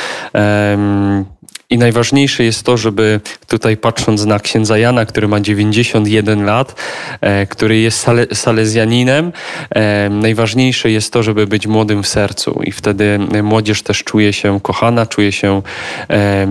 I 1.71 1.79
najważniejsze 1.79 2.45
jest 2.45 2.63
to, 2.63 2.77
żeby 2.77 3.21
tutaj 3.47 3.77
patrząc 3.77 4.25
na 4.25 4.41
księdza 4.41 4.79
Jana, 4.79 5.07
który 5.07 5.29
ma 5.29 5.41
91 5.41 6.45
lat, 6.45 6.75
e, 7.21 7.47
który 7.47 7.79
jest 7.79 8.01
sale, 8.01 8.27
salezjaninem, 8.33 9.33
e, 9.71 10.09
najważniejsze 10.11 10.91
jest 10.91 11.13
to, 11.13 11.23
żeby 11.23 11.47
być 11.47 11.67
młodym 11.67 12.03
w 12.03 12.09
sercu 12.09 12.61
i 12.65 12.73
wtedy 12.73 13.19
młodzież 13.43 13.83
też 13.83 14.05
czuje 14.05 14.33
się 14.33 14.61
kochana, 14.61 15.07
czuje 15.07 15.33
się, 15.33 15.63
e, 16.11 16.47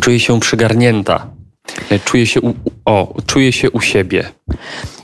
czuje 0.00 0.20
się 0.20 0.40
przygarnięta, 0.40 1.26
e, 1.90 1.98
czuje 1.98 2.26
się 2.26 2.40
u, 2.40 2.54
o, 2.84 3.14
czuje 3.26 3.52
się 3.52 3.70
u 3.70 3.80
siebie. 3.80 4.32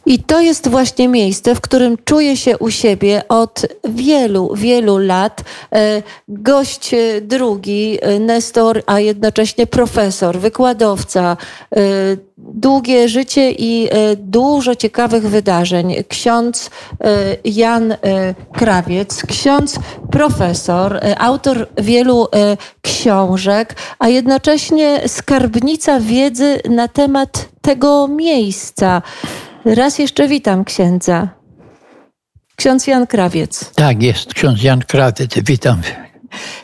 I 0.06 0.18
to 0.18 0.40
jest 0.40 0.68
właśnie 0.68 1.08
miejsce, 1.08 1.54
w 1.54 1.60
którym 1.60 1.96
czuję 2.04 2.36
się 2.36 2.58
u 2.58 2.70
siebie 2.70 3.22
od 3.28 3.66
wielu, 3.88 4.54
wielu 4.54 4.98
lat. 4.98 5.44
E, 5.72 6.02
gość 6.28 6.94
e, 6.94 7.20
drugi, 7.20 7.98
e, 8.00 8.18
Nestor, 8.18 8.82
a 8.86 9.00
jednocześnie 9.00 9.66
profesor, 9.66 10.38
wykładowca, 10.38 11.36
długie 12.38 13.08
życie 13.08 13.52
i 13.52 13.88
dużo 14.16 14.74
ciekawych 14.74 15.28
wydarzeń. 15.28 15.94
Ksiądz 16.08 16.70
Jan 17.44 17.94
Krawiec, 18.52 19.22
ksiądz 19.26 19.78
profesor, 20.10 21.00
autor 21.18 21.68
wielu 21.78 22.26
książek, 22.82 23.76
a 23.98 24.08
jednocześnie 24.08 25.00
skarbnica 25.06 26.00
wiedzy 26.00 26.60
na 26.70 26.88
temat 26.88 27.48
tego 27.62 28.08
miejsca. 28.08 29.02
Raz 29.64 29.98
jeszcze 29.98 30.28
witam 30.28 30.64
księdza. 30.64 31.28
Ksiądz 32.56 32.86
Jan 32.86 33.06
Krawiec. 33.06 33.72
Tak, 33.74 34.02
jest 34.02 34.34
ksiądz 34.34 34.62
Jan 34.62 34.80
Krawiec. 34.80 35.34
Witam. 35.46 35.80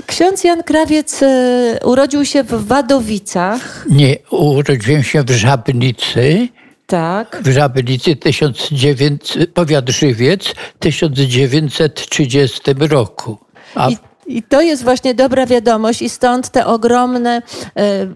Ksiądz 0.07 0.45
Jan 0.45 0.63
Krawiec 0.63 1.23
e, 1.23 1.79
urodził 1.85 2.25
się 2.25 2.43
w 2.43 2.67
Wadowicach. 2.67 3.87
Nie, 3.91 4.17
urodziłem 4.31 5.03
się 5.03 5.23
w 5.23 5.31
Żabnicy. 5.31 6.49
Tak. 6.87 7.43
W 7.45 7.53
Żabnicy 7.53 8.17
1900, 8.17 9.55
powiat 9.55 9.89
Żywiec 9.89 10.45
w 10.49 10.79
1930 10.79 12.61
roku. 12.79 13.39
A 13.75 13.89
I 13.91 13.97
i 14.27 14.43
to 14.43 14.61
jest 14.61 14.85
właśnie 14.85 15.15
dobra 15.15 15.47
wiadomość 15.47 16.03
i 16.03 16.09
stąd 16.09 16.49
te 16.49 16.67
ogromne, 16.67 17.43
e, 17.77 18.07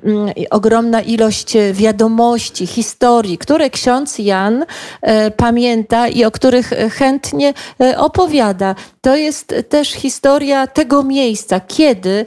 ogromna 0.50 1.02
ilość 1.02 1.56
wiadomości, 1.72 2.66
historii, 2.66 3.38
które 3.38 3.70
ksiądz 3.70 4.18
Jan 4.18 4.64
e, 5.02 5.30
pamięta 5.30 6.08
i 6.08 6.24
o 6.24 6.30
których 6.30 6.70
chętnie 6.92 7.54
e, 7.80 7.98
opowiada. 7.98 8.74
To 9.00 9.16
jest 9.16 9.54
też 9.68 9.90
historia 9.92 10.66
tego 10.66 11.02
miejsca, 11.02 11.60
kiedy 11.60 12.26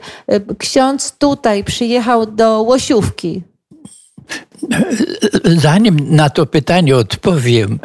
ksiądz 0.58 1.12
tutaj 1.18 1.64
przyjechał 1.64 2.26
do 2.26 2.62
Łosiówki. 2.62 3.42
Zanim 5.44 5.96
na 6.10 6.30
to 6.30 6.46
pytanie 6.46 6.96
odpowiem, 6.96 7.78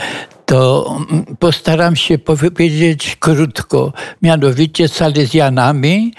to 0.49 0.97
postaram 1.39 1.95
się 1.95 2.17
powiedzieć 2.17 3.17
krótko. 3.19 3.93
Mianowicie 4.21 4.87
z 4.87 4.93
Salezjanami 4.93 6.13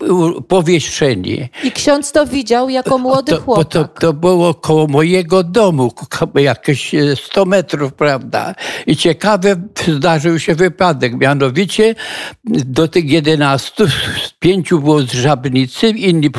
powieszeni. 0.49 1.49
I 1.65 1.73
ksiądz 1.73 2.13
to 2.13 2.27
widział 2.27 2.69
jako 2.69 2.99
młody 2.99 3.33
to, 3.33 3.41
chłopak. 3.41 3.69
To, 3.69 3.85
to 3.85 4.13
było 4.13 4.55
koło 4.55 4.87
mojego 4.87 5.43
domu, 5.43 5.93
jakieś 6.35 6.95
100 7.25 7.45
metrów, 7.45 7.93
prawda? 7.93 8.55
I 8.87 8.97
ciekawy 8.97 9.57
zdarzył 9.89 10.39
się 10.39 10.55
wypadek, 10.55 11.15
mianowicie 11.15 11.95
do 12.45 12.89
tych 12.89 13.11
11, 13.11 13.85
pięciu 14.39 14.81
było 14.81 15.03
z 15.03 15.13
Żabnicy, 15.13 15.89
inni 15.89 16.31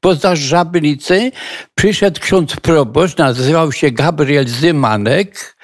poza 0.00 0.36
Żabnicy, 0.36 1.32
przyszedł 1.74 2.20
ksiądz 2.20 2.56
proboszcz, 2.56 3.18
nazywał 3.18 3.72
się 3.72 3.90
Gabriel 3.90 4.48
Zymanek, 4.48 5.56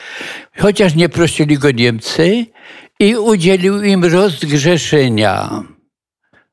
chociaż 0.58 0.94
nie 0.94 1.08
prosili 1.08 1.58
go 1.58 1.70
Niemcy 1.70 2.46
i 3.00 3.16
udzielił 3.16 3.82
im 3.82 4.04
rozgrzeszenia. 4.04 5.62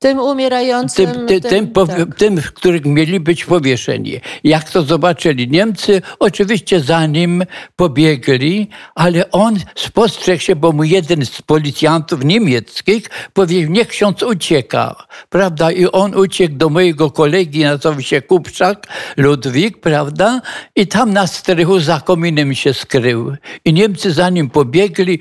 Tym 0.03 0.19
umierającym. 0.19 1.11
Tym, 1.11 1.27
ty, 1.27 1.41
tym, 1.41 1.67
tym, 1.73 1.87
tak. 1.87 2.15
tym, 2.17 2.41
w 2.41 2.51
których 2.53 2.85
mieli 2.85 3.19
być 3.19 3.45
powieszeni. 3.45 4.19
Jak 4.43 4.69
to 4.69 4.83
zobaczyli 4.83 5.47
Niemcy, 5.47 6.01
oczywiście 6.19 6.79
za 6.79 7.05
nim 7.05 7.43
pobiegli, 7.75 8.67
ale 8.95 9.31
on 9.31 9.59
spostrzegł 9.75 10.41
się, 10.41 10.55
bo 10.55 10.71
mu 10.71 10.83
jeden 10.83 11.25
z 11.25 11.41
policjantów 11.41 12.25
niemieckich 12.25 13.09
powiedział, 13.33 13.71
niech 13.71 13.87
ksiądz 13.87 14.23
ucieka, 14.23 14.95
prawda? 15.29 15.71
I 15.71 15.85
on 15.85 16.15
uciekł 16.15 16.55
do 16.55 16.69
mojego 16.69 17.11
kolegi, 17.11 17.63
nazywał 17.63 18.01
się 18.01 18.21
Kupczak, 18.21 18.87
Ludwik, 19.17 19.81
prawda? 19.81 20.41
I 20.75 20.87
tam 20.87 21.13
na 21.13 21.27
strychu 21.27 21.79
za 21.79 21.99
kominem 21.99 22.55
się 22.55 22.73
skrył. 22.73 23.35
I 23.65 23.73
Niemcy 23.73 24.11
za 24.11 24.29
nim 24.29 24.49
pobiegli, 24.49 25.19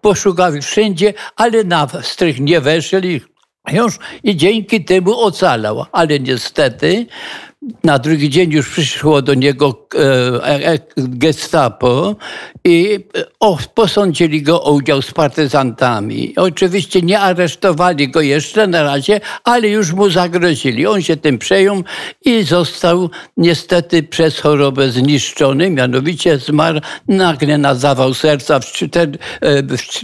poszukali 0.00 0.62
wszędzie, 0.62 1.14
ale 1.36 1.64
na 1.64 1.88
strych 2.02 2.40
nie 2.40 2.60
weszli, 2.60 3.20
już 3.72 3.98
i 4.22 4.36
dzięki 4.36 4.84
temu 4.84 5.20
ocalał. 5.20 5.84
Ale 5.92 6.20
niestety 6.20 7.06
Na 7.84 7.98
drugi 7.98 8.30
dzień 8.30 8.52
już 8.52 8.68
przyszło 8.68 9.22
do 9.22 9.34
niego 9.34 9.86
e, 9.94 10.72
e, 10.72 10.78
gestapo 10.96 12.16
i 12.64 12.98
posądzili 13.74 14.42
go 14.42 14.62
o 14.62 14.72
udział 14.72 15.02
z 15.02 15.10
partyzantami. 15.12 16.32
Oczywiście 16.36 17.02
nie 17.02 17.20
aresztowali 17.20 18.08
go 18.08 18.20
jeszcze 18.20 18.66
na 18.66 18.82
razie, 18.82 19.20
ale 19.44 19.68
już 19.68 19.92
mu 19.92 20.10
zagrozili. 20.10 20.86
On 20.86 21.02
się 21.02 21.16
tym 21.16 21.38
przejął 21.38 21.84
i 22.24 22.42
został 22.42 23.10
niestety 23.36 24.02
przez 24.02 24.40
chorobę 24.40 24.90
zniszczony. 24.90 25.70
Mianowicie 25.70 26.38
zmarł 26.38 26.80
nagle 27.08 27.58
na 27.58 27.74
zawał 27.74 28.14
serca 28.14 28.60
w 28.60 28.66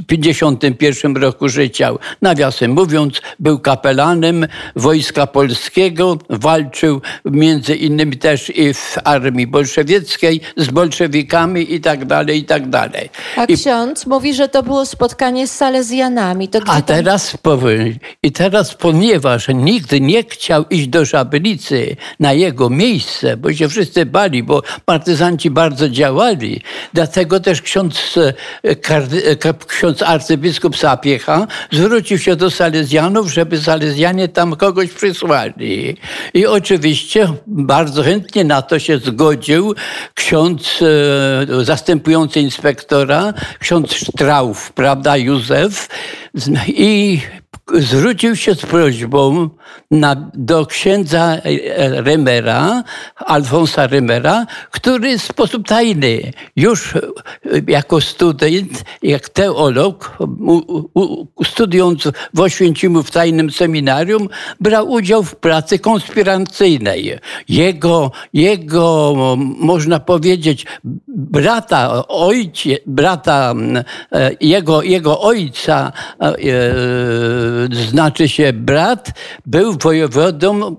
51 0.06 1.16
roku 1.16 1.48
życia. 1.48 1.90
Nawiasem 2.22 2.70
mówiąc, 2.70 3.20
był 3.40 3.58
kapelanem 3.58 4.46
Wojska 4.76 5.26
Polskiego, 5.26 6.18
walczył 6.30 7.00
między 7.42 7.74
innymi 7.74 8.16
też 8.16 8.52
i 8.56 8.74
w 8.74 8.98
armii 9.04 9.46
bolszewieckiej 9.46 10.40
z 10.56 10.70
bolszewikami 10.70 11.74
i 11.74 11.80
tak 11.80 12.04
dalej, 12.04 12.38
i 12.38 12.44
tak 12.44 12.68
dalej. 12.68 13.10
A 13.36 13.46
ksiądz 13.46 14.06
mówi, 14.06 14.34
że 14.34 14.48
to 14.48 14.62
było 14.62 14.86
spotkanie 14.86 15.46
z 15.46 15.52
Salezjanami. 15.52 16.48
To 16.48 16.58
A 16.66 16.82
teraz 16.82 17.36
powiem, 17.36 17.94
i 18.22 18.32
teraz 18.32 18.74
ponieważ 18.74 19.48
nikt 19.48 19.92
nie 20.00 20.24
chciał 20.24 20.64
iść 20.70 20.88
do 20.88 21.04
Szablicy 21.06 21.96
na 22.20 22.32
jego 22.32 22.70
miejsce, 22.70 23.36
bo 23.36 23.52
się 23.52 23.68
wszyscy 23.68 24.06
bali, 24.06 24.42
bo 24.42 24.62
partyzanci 24.84 25.50
bardzo 25.50 25.88
działali, 25.88 26.60
dlatego 26.94 27.40
też 27.40 27.62
ksiądz, 27.62 28.18
e, 28.64 29.46
ksiądz 29.66 30.02
arcybiskup 30.02 30.76
Sapiecha 30.76 31.46
zwrócił 31.72 32.18
się 32.18 32.36
do 32.36 32.50
Salezjanów, 32.50 33.32
żeby 33.32 33.60
Salezjanie 33.60 34.28
tam 34.28 34.56
kogoś 34.56 34.90
przysłali. 34.90 35.96
I 36.34 36.46
oczywiście 36.46 37.31
bardzo 37.46 38.02
chętnie 38.02 38.44
na 38.44 38.62
to 38.62 38.78
się 38.78 38.98
zgodził 38.98 39.74
ksiądz 40.14 40.80
e, 40.82 41.64
zastępujący 41.64 42.40
inspektora, 42.40 43.34
ksiądz 43.58 43.94
Sztrauf, 43.94 44.72
prawda, 44.72 45.16
Józef. 45.16 45.88
I 46.66 47.20
zwrócił 47.74 48.36
się 48.36 48.54
z 48.54 48.66
prośbą 48.66 49.48
na, 49.90 50.30
do 50.34 50.66
księdza 50.66 51.36
e, 51.36 52.02
Remera, 52.02 52.84
Alfonsa 53.16 53.86
Remera, 53.86 54.46
który 54.70 55.18
w 55.18 55.22
sposób 55.22 55.66
tajny, 55.68 56.32
już 56.56 56.96
e, 56.96 57.00
jako 57.68 58.00
student, 58.00 58.84
jak 59.02 59.28
teolog, 59.28 60.18
studiując 61.44 62.08
w 62.34 62.40
Oświęcimu 62.40 63.02
w 63.02 63.10
tajnym 63.10 63.50
seminarium, 63.50 64.28
brał 64.60 64.90
udział 64.90 65.22
w 65.22 65.36
pracy 65.36 65.78
konspiracyjnej. 65.78 67.18
Jego, 67.48 68.10
jego 68.32 69.14
można 69.58 70.00
powiedzieć, 70.00 70.66
brata, 71.08 72.08
ojcie, 72.08 72.78
brata, 72.86 73.54
e, 74.12 74.30
jego, 74.40 74.82
jego 74.82 75.20
ojca, 75.20 75.92
znaczy 77.90 78.28
się 78.28 78.52
brat, 78.52 79.10
był 79.46 79.72
wojewodą 79.72 80.76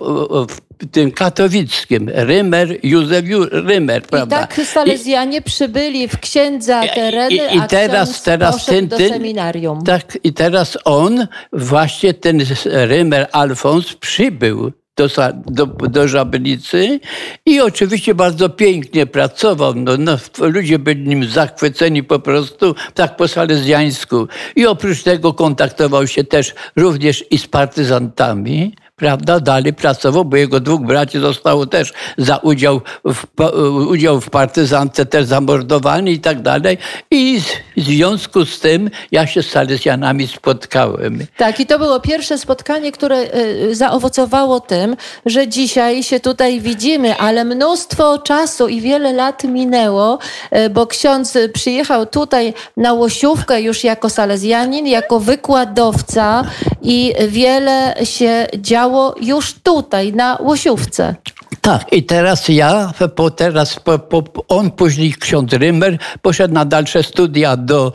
w 0.47 0.57
tym 0.91 1.11
katowickim, 1.11 2.09
Rymer, 2.13 2.77
Józef 2.83 3.25
Rymer, 3.51 4.03
prawda? 4.03 4.37
I 4.37 4.39
tak 4.39 4.65
Salezjanie 4.65 5.37
I, 5.37 5.41
przybyli 5.41 6.07
w 6.07 6.19
księdza 6.19 6.87
tereny, 6.95 7.35
i, 7.35 7.55
i, 7.55 7.59
a 7.59 7.67
teraz, 7.67 8.23
teraz 8.23 8.65
ten, 8.65 8.87
do 8.87 8.97
seminarium. 8.97 9.83
Tak, 9.83 10.17
i 10.23 10.33
teraz 10.33 10.77
on, 10.85 11.27
właśnie 11.53 12.13
ten 12.13 12.41
Rymer 12.65 13.27
Alfons 13.31 13.93
przybył 13.93 14.71
do, 14.95 15.07
do, 15.45 15.65
do 15.65 16.07
Żablicy 16.07 16.99
i 17.45 17.61
oczywiście 17.61 18.15
bardzo 18.15 18.49
pięknie 18.49 19.05
pracował. 19.05 19.73
No, 19.75 19.91
no, 19.97 20.17
ludzie 20.39 20.79
byli 20.79 21.07
nim 21.07 21.29
zachwyceni 21.29 22.03
po 22.03 22.19
prostu, 22.19 22.75
tak 22.93 23.15
po 23.15 23.27
salezjańsku. 23.27 24.27
I 24.55 24.65
oprócz 24.65 25.03
tego 25.03 25.33
kontaktował 25.33 26.07
się 26.07 26.23
też 26.23 26.53
również 26.75 27.25
i 27.31 27.37
z 27.37 27.47
partyzantami 27.47 28.75
prawda, 28.95 29.39
dalej 29.39 29.73
pracował, 29.73 30.25
bo 30.25 30.37
jego 30.37 30.59
dwóch 30.59 30.81
braci 30.81 31.19
zostało 31.19 31.65
też 31.65 31.93
za 32.17 32.37
udział 32.37 32.81
w, 33.05 33.25
udział 33.89 34.21
w 34.21 34.29
partyzance 34.29 35.05
też 35.05 35.25
zamordowani 35.25 36.11
i 36.11 36.19
tak 36.19 36.41
dalej. 36.41 36.77
I 37.11 37.41
w 37.77 37.81
związku 37.81 38.45
z 38.45 38.59
tym 38.59 38.89
ja 39.11 39.27
się 39.27 39.43
z 39.43 39.49
Salezjanami 39.49 40.27
spotkałem. 40.27 41.19
Tak, 41.37 41.59
i 41.59 41.65
to 41.65 41.79
było 41.79 41.99
pierwsze 41.99 42.37
spotkanie, 42.37 42.91
które 42.91 43.19
y, 43.19 43.75
zaowocowało 43.75 44.59
tym, 44.59 44.95
że 45.25 45.47
dzisiaj 45.47 46.03
się 46.03 46.19
tutaj 46.19 46.61
widzimy, 46.61 47.17
ale 47.17 47.45
mnóstwo 47.45 48.17
czasu 48.17 48.67
i 48.67 48.81
wiele 48.81 49.13
lat 49.13 49.43
minęło, 49.43 50.19
y, 50.57 50.69
bo 50.69 50.87
ksiądz 50.87 51.37
przyjechał 51.53 52.05
tutaj 52.05 52.53
na 52.77 52.93
Łosiówkę 52.93 53.61
już 53.61 53.83
jako 53.83 54.09
salezjanin, 54.09 54.87
jako 54.87 55.19
wykładowca 55.19 56.43
i 56.81 57.13
wiele 57.27 57.95
się 58.03 58.47
działo 58.57 58.82
już 59.21 59.53
tutaj, 59.53 60.13
na 60.13 60.37
Łosiówce. 60.41 61.15
Tak, 61.63 61.93
i 61.93 62.03
teraz 62.03 62.49
ja, 62.49 62.93
po 63.15 63.31
teraz, 63.31 63.79
po, 63.79 63.99
po, 63.99 64.45
on 64.47 64.71
później, 64.71 65.13
ksiądz 65.19 65.53
Rymer, 65.53 65.97
poszedł 66.21 66.53
na 66.53 66.65
dalsze 66.65 67.03
studia 67.03 67.57
do 67.57 67.93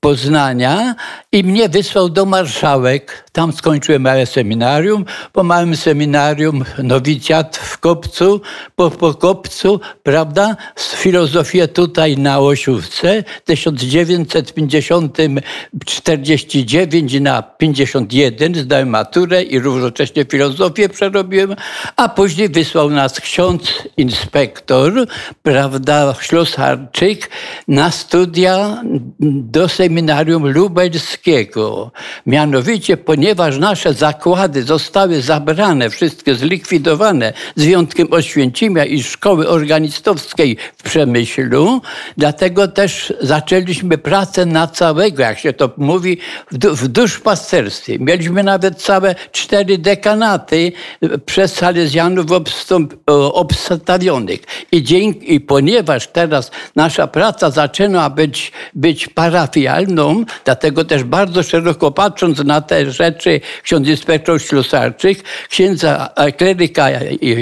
Poznania 0.00 0.94
i 1.32 1.44
mnie 1.44 1.68
wysłał 1.68 2.08
do 2.08 2.24
marszałek. 2.24 3.24
Tam 3.32 3.52
skończyłem 3.52 4.02
małe 4.02 4.26
seminarium. 4.26 5.04
Po 5.32 5.42
małym 5.42 5.76
seminarium 5.76 6.64
nowicjat 6.82 7.56
w 7.56 7.78
Kopcu, 7.78 8.40
po, 8.76 8.90
po 8.90 9.14
Kopcu, 9.14 9.80
prawda, 10.02 10.56
z 10.76 10.94
filozofię 10.94 11.68
tutaj 11.68 12.18
na 12.18 12.38
Łosiówce. 12.38 13.24
W 13.42 13.44
1950 13.44 15.18
49 15.86 17.20
na 17.20 17.42
51 17.42 18.54
zdałem 18.54 18.88
maturę 18.88 19.42
i 19.42 19.58
równocześnie 19.58 20.24
filozofię 20.24 20.88
przerobiłem, 20.88 21.56
a 21.96 22.08
później 22.08 22.48
wysłał 22.48 22.90
nas 22.98 23.20
ksiądz 23.20 23.88
inspektor, 23.96 24.92
prawda, 25.42 26.14
Ślosarczyk, 26.20 27.30
na 27.68 27.90
studia 27.90 28.82
do 29.20 29.68
seminarium 29.68 30.48
lubelskiego. 30.48 31.92
Mianowicie, 32.26 32.96
ponieważ 32.96 33.58
nasze 33.58 33.94
zakłady 33.94 34.62
zostały 34.62 35.22
zabrane, 35.22 35.90
wszystkie 35.90 36.34
zlikwidowane, 36.34 37.32
z 37.56 37.64
wyjątkiem 37.64 38.08
Oświęcimia 38.10 38.84
i 38.84 39.02
szkoły 39.02 39.48
organistowskiej 39.48 40.56
w 40.76 40.82
Przemyślu, 40.82 41.82
dlatego 42.16 42.68
też 42.68 43.12
zaczęliśmy 43.20 43.98
pracę 43.98 44.46
na 44.46 44.66
całego, 44.66 45.22
jak 45.22 45.38
się 45.38 45.52
to 45.52 45.70
mówi, 45.76 46.18
w 46.52 46.88
duszpasterstwie. 46.88 47.98
Mieliśmy 47.98 48.42
nawet 48.42 48.82
całe 48.82 49.14
cztery 49.32 49.78
dekanaty 49.78 50.72
przez 51.26 51.54
Salezjanów 51.54 52.32
obstąp 52.32 52.87
obstawionych. 53.32 54.40
I, 54.72 54.82
dzięki, 54.82 55.34
I 55.34 55.40
ponieważ 55.40 56.06
teraz 56.06 56.50
nasza 56.76 57.06
praca 57.06 57.50
zaczyna 57.50 58.10
być, 58.10 58.52
być 58.74 59.08
parafialną, 59.08 60.24
dlatego 60.44 60.84
też 60.84 61.04
bardzo 61.04 61.42
szeroko 61.42 61.90
patrząc 61.90 62.38
na 62.44 62.60
te 62.60 62.90
rzeczy, 62.90 63.40
ksiądz 63.62 63.88
inspektor 63.88 64.42
Ślusarczyk, 64.42 65.24
księdza 65.48 66.14
kleryka 66.36 66.86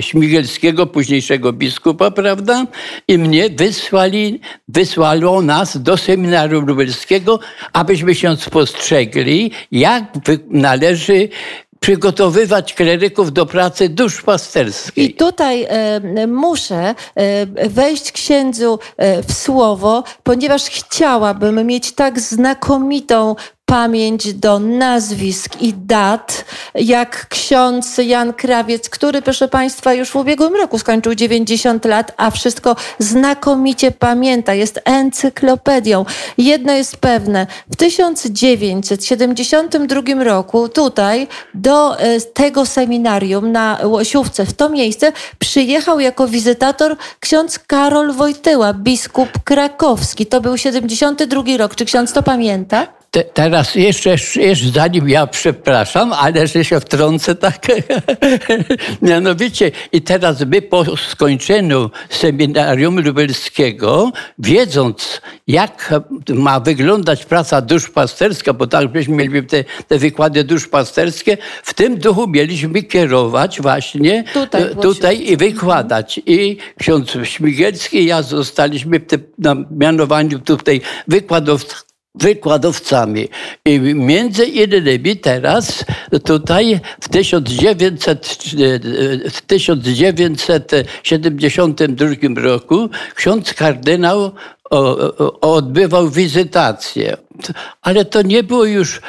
Śmigielskiego, 0.00 0.87
późniejszego 0.87 1.52
biskupa, 1.52 2.11
prawda? 2.11 2.66
I 3.09 3.18
mnie 3.18 3.50
wysłali, 3.50 4.40
wysłano 4.68 5.42
nas 5.42 5.82
do 5.82 5.96
seminarium 5.96 6.66
lubelskiego, 6.66 7.40
abyśmy 7.72 8.14
się 8.14 8.37
spostrzegli, 8.37 9.50
jak 9.72 10.04
należy 10.50 11.28
przygotowywać 11.87 12.75
kleryków 12.75 13.33
do 13.33 13.46
pracy 13.46 13.88
duszpasterskiej. 13.88 15.11
I 15.11 15.14
tutaj 15.14 15.66
e, 15.68 16.27
muszę 16.27 16.94
e, 17.14 17.68
wejść 17.68 18.12
księdzu 18.12 18.79
e, 18.96 19.22
w 19.22 19.33
słowo, 19.33 20.05
ponieważ 20.22 20.64
chciałabym 20.64 21.66
mieć 21.66 21.92
tak 21.92 22.20
znakomitą 22.20 23.35
pamięć 23.66 24.35
do 24.35 24.59
nazwisk 24.59 25.62
i 25.62 25.74
dat, 25.74 26.44
jak 26.74 27.29
ksiądz 27.29 27.98
Jan 27.98 28.33
Krawiec, 28.33 28.90
który, 28.90 29.22
proszę 29.22 29.48
Państwa, 29.48 29.94
już 29.94 30.11
w 30.11 30.16
ubiegłym 30.16 30.57
roku 30.57 30.79
skończył 30.79 31.14
90 31.14 31.85
lat, 31.85 32.12
a 32.16 32.31
wszystko 32.31 32.76
znakomicie 32.98 33.90
pamięta, 33.90 34.55
jest 34.55 34.81
encyklopedią. 34.85 36.05
Jedno 36.38 36.72
jest 36.72 36.96
pewne, 36.96 37.46
w 37.70 37.76
1972 37.76 40.24
roku 40.24 40.68
tutaj 40.68 41.29
do 41.55 41.98
e, 41.98 42.20
tego 42.20 42.66
seminarium 42.66 43.52
na 43.52 43.79
Łosiówce, 43.85 44.46
w 44.46 44.52
to 44.52 44.68
miejsce, 44.68 45.12
przyjechał 45.38 46.00
jako 46.00 46.29
wizytator 46.29 46.96
ksiądz 47.20 47.59
Karol 47.59 48.12
Wojtyła, 48.12 48.74
biskup 48.74 49.29
krakowski. 49.44 50.26
To 50.26 50.40
był 50.40 50.59
72 50.59 51.42
rok. 51.57 51.74
Czy 51.74 51.85
ksiądz 51.85 52.12
to 52.12 52.22
pamięta? 52.22 52.87
Te, 53.16 53.24
teraz 53.24 53.74
jeszcze, 53.74 54.11
jeszcze, 54.11 54.68
zanim 54.74 55.09
ja 55.09 55.26
przepraszam, 55.26 56.12
ale 56.12 56.46
że 56.46 56.64
się 56.64 56.81
wtrącę 56.81 57.35
tak. 57.35 57.66
Mianowicie 59.02 59.70
i 59.92 60.02
teraz 60.02 60.44
my 60.46 60.62
po 60.62 60.96
skończeniu 60.96 61.90
seminarium 62.11 63.00
lubelskiego, 63.00 64.12
wiedząc 64.38 65.20
jak 65.46 65.94
ma 66.29 66.61
wyglądać 66.61 67.24
praca 67.24 67.61
duszpasterska, 67.61 68.52
bo 68.52 68.66
tak 68.66 68.88
byśmy 68.88 69.16
mieli 69.16 69.46
te, 69.46 69.64
te 69.88 69.98
wykłady 69.98 70.44
duszpasterskie, 70.44 71.38
w 71.62 71.74
tym 71.74 71.98
duchu 71.98 72.29
mieliśmy 72.29 72.83
kierować 72.83 73.61
właśnie 73.61 74.24
tutaj, 74.33 74.62
e, 74.62 74.74
tutaj 74.74 75.31
i 75.31 75.37
wykładać. 75.37 76.20
I 76.26 76.57
ksiądz 76.79 77.16
Śmigielski 77.24 77.96
i 77.96 78.07
ja 78.07 78.22
zostaliśmy 78.22 79.00
na 79.38 79.57
mianowaniu 79.70 80.38
tutaj 80.38 80.81
wykładowców 81.09 81.86
wykładowcami. 82.16 83.29
I 83.64 83.81
między 83.81 84.44
innymi 84.44 85.16
teraz 85.16 85.85
tutaj 86.24 86.81
w, 87.00 87.09
1900, 87.09 88.37
w 89.31 89.40
1972 89.40 92.07
roku 92.37 92.90
ksiądz 93.14 93.55
kardynał 93.55 94.31
odbywał 95.40 96.11
wizytację. 96.11 97.16
Ale 97.83 98.05
to 98.05 98.22
nie 98.22 98.42
było 98.42 98.64
już, 98.64 98.96
e, 98.96 99.00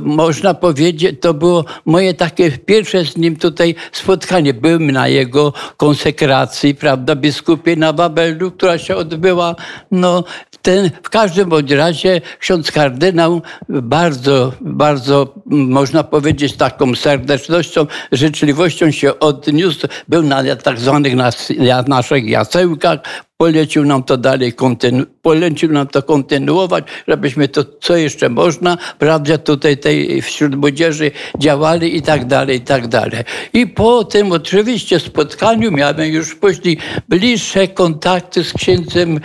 można 0.00 0.54
powiedzieć, 0.54 1.20
to 1.20 1.34
było 1.34 1.64
moje 1.84 2.14
takie 2.14 2.50
pierwsze 2.50 3.04
z 3.04 3.16
nim 3.16 3.36
tutaj 3.36 3.74
spotkanie. 3.92 4.54
Byłem 4.54 4.90
na 4.90 5.08
jego 5.08 5.52
konsekracji, 5.76 6.74
prawda, 6.74 7.16
biskupie 7.16 7.76
na 7.76 7.92
Babelu, 7.92 8.50
która 8.50 8.78
się 8.78 8.96
odbyła. 8.96 9.54
No, 9.90 10.24
ten, 10.62 10.90
w 11.02 11.10
każdym 11.10 11.48
bądź 11.48 11.70
razie 11.70 12.20
ksiądz 12.40 12.72
kardynał 12.72 13.42
bardzo, 13.68 14.52
bardzo, 14.60 15.34
można 15.46 16.04
powiedzieć, 16.04 16.56
taką 16.56 16.94
serdecznością, 16.94 17.86
życzliwością 18.12 18.90
się 18.90 19.18
odniósł. 19.18 19.86
Był 20.08 20.22
na 20.22 20.56
tak 20.56 20.80
zwanych 20.80 21.14
nas, 21.14 21.52
na 21.58 21.82
naszych 21.82 22.28
jasełkach, 22.28 22.98
polecił 23.38 23.84
nam 23.84 24.02
to 24.02 24.16
dalej, 24.16 24.54
kontynu- 24.54 25.06
polecił 25.22 25.72
nam 25.72 25.86
to 25.86 26.02
kontynuować, 26.02 26.84
żebyśmy 27.08 27.48
to, 27.48 27.64
co 27.80 27.96
jeszcze 27.96 28.28
można, 28.28 28.78
prawda, 28.98 29.38
tutaj 29.38 29.78
tej 29.78 30.22
wśród 30.22 30.56
młodzieży 30.56 31.10
działali 31.38 31.96
i 31.96 32.02
tak 32.02 32.24
dalej, 32.24 32.56
i 32.56 32.60
tak 32.60 32.88
dalej. 32.88 33.24
I 33.52 33.66
po 33.66 34.04
tym 34.04 34.32
oczywiście 34.32 35.00
spotkaniu 35.00 35.70
miałem 35.72 36.12
już 36.12 36.34
później 36.34 36.78
bliższe 37.08 37.68
kontakty 37.68 38.44
z 38.44 38.52
księdzem 38.52 39.20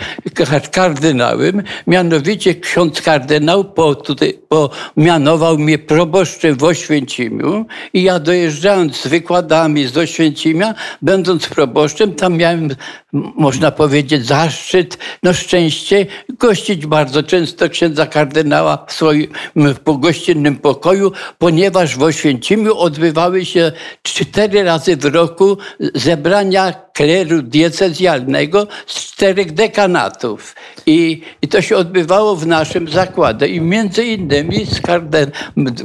kardynałem, 0.70 1.62
mianowicie 1.86 2.54
ksiądz 2.54 3.02
kardynał 3.02 3.64
po, 3.64 3.94
tutaj, 3.94 4.38
po 4.48 4.70
mianował 4.96 5.58
mnie 5.58 5.78
proboszczem 5.78 6.54
w 6.56 6.64
Oświęcimiu 6.64 7.66
i 7.92 8.02
ja 8.02 8.18
dojeżdżając 8.18 8.96
z 8.96 9.06
wykładami 9.06 9.86
z 9.86 9.96
Oświęcimia, 9.96 10.74
będąc 11.02 11.48
proboszczem, 11.48 12.14
tam 12.14 12.36
miałem, 12.36 12.68
można 13.12 13.70
powiedzieć, 13.70 14.03
powiedzieć, 14.04 14.26
zaszczyt, 14.26 14.98
no 15.22 15.32
szczęście 15.32 16.06
gościć 16.38 16.86
bardzo 16.86 17.22
często 17.22 17.68
księdza 17.68 18.06
kardynała 18.06 18.86
w 18.88 18.92
swoim 18.92 19.26
gościnnym 19.86 20.56
pokoju, 20.56 21.12
ponieważ 21.38 21.96
w 21.96 22.02
Oświęcimiu 22.02 22.76
odbywały 22.76 23.44
się 23.44 23.72
cztery 24.02 24.62
razy 24.62 24.96
w 24.96 25.04
roku 25.04 25.58
zebrania 25.94 26.72
kleru 26.92 27.42
diecezjalnego 27.42 28.66
z 28.86 28.94
czterech 28.94 29.52
dekanatów. 29.52 30.54
I, 30.86 31.22
I 31.42 31.48
to 31.48 31.62
się 31.62 31.76
odbywało 31.76 32.36
w 32.36 32.46
naszym 32.46 32.88
zakładzie. 32.88 33.48
I 33.48 33.60
między 33.60 34.04
innymi 34.04 34.66
z 34.66 34.80
kardyn, 34.80 35.30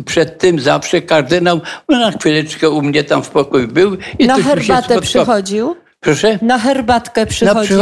przed 0.05 0.37
tym 0.37 0.59
zawsze 0.59 1.01
kardynał 1.01 1.61
na 1.89 2.11
chwileczkę 2.11 2.69
u 2.69 2.81
mnie 2.81 3.03
tam 3.03 3.23
w 3.23 3.29
pokoju 3.29 3.67
był. 3.67 3.97
I 4.19 4.27
na 4.27 4.35
herbatę 4.43 5.01
przychodził? 5.01 5.75
Proszę? 6.01 6.39
Na 6.41 6.59
herbatkę 6.59 7.25
przychodził? 7.25 7.77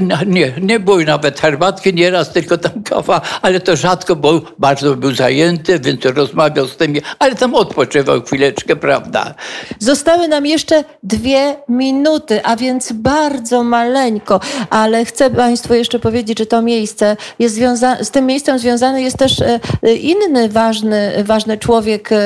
Na 0.00 0.22
nie, 0.26 0.52
nie 0.60 0.80
było 0.80 0.98
nawet 0.98 1.40
herbatki 1.40 1.94
nieraz, 1.94 2.32
tylko 2.32 2.58
tam 2.58 2.82
kawa, 2.82 3.20
ale 3.42 3.60
to 3.60 3.76
rzadko, 3.76 4.16
bo 4.16 4.40
bardzo 4.58 4.96
był 4.96 5.14
zajęty, 5.14 5.80
więc 5.80 6.04
rozmawiał 6.04 6.66
z 6.66 6.76
tymi, 6.76 7.00
ale 7.18 7.34
tam 7.34 7.54
odpoczywał 7.54 8.22
chwileczkę, 8.22 8.76
prawda? 8.76 9.34
Zostały 9.78 10.28
nam 10.28 10.46
jeszcze 10.46 10.84
dwie 11.02 11.56
minuty, 11.68 12.44
a 12.44 12.56
więc 12.56 12.92
bardzo 12.92 13.64
maleńko, 13.64 14.40
ale 14.70 15.04
chcę 15.04 15.30
Państwu 15.30 15.74
jeszcze 15.74 15.98
powiedzieć, 15.98 16.38
że 16.38 16.46
to 16.46 16.62
miejsce 16.62 17.16
jest 17.38 17.54
związane, 17.54 18.04
z 18.04 18.10
tym 18.10 18.26
miejscem 18.26 18.58
związany 18.58 19.02
jest 19.02 19.16
też 19.16 19.40
e, 19.40 19.94
inny 19.94 20.48
ważny, 20.48 21.24
ważny 21.24 21.58
człowiek, 21.58 22.12
e, 22.12 22.16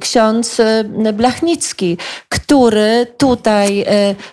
ksiądz 0.00 0.60
e, 0.60 1.12
Blachnicki, 1.12 1.96
który 2.28 3.06
tutaj 3.18 3.84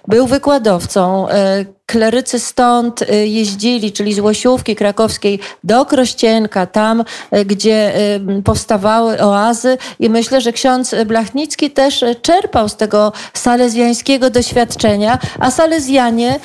był 0.07 0.27
wykładowcą 0.27 0.58
wykładowcą 0.59 1.29
e, 1.29 1.65
klerycy 1.89 2.39
stąd 2.39 3.01
y, 3.01 3.27
jeździli, 3.27 3.91
czyli 3.91 4.13
z 4.13 4.19
Łosiówki 4.19 4.75
krakowskiej 4.75 5.39
do 5.63 5.85
Krościenka, 5.85 6.65
tam, 6.65 7.03
y, 7.35 7.45
gdzie 7.45 7.95
y, 8.37 8.43
powstawały 8.43 9.21
oazy 9.21 9.77
i 9.99 10.09
myślę, 10.09 10.41
że 10.41 10.53
ksiądz 10.53 10.95
Blachnicki 11.05 11.71
też 11.71 12.05
czerpał 12.21 12.69
z 12.69 12.75
tego 12.75 13.13
salezjańskiego 13.33 14.29
doświadczenia, 14.29 15.19
a 15.39 15.51
salezjanie 15.51 16.39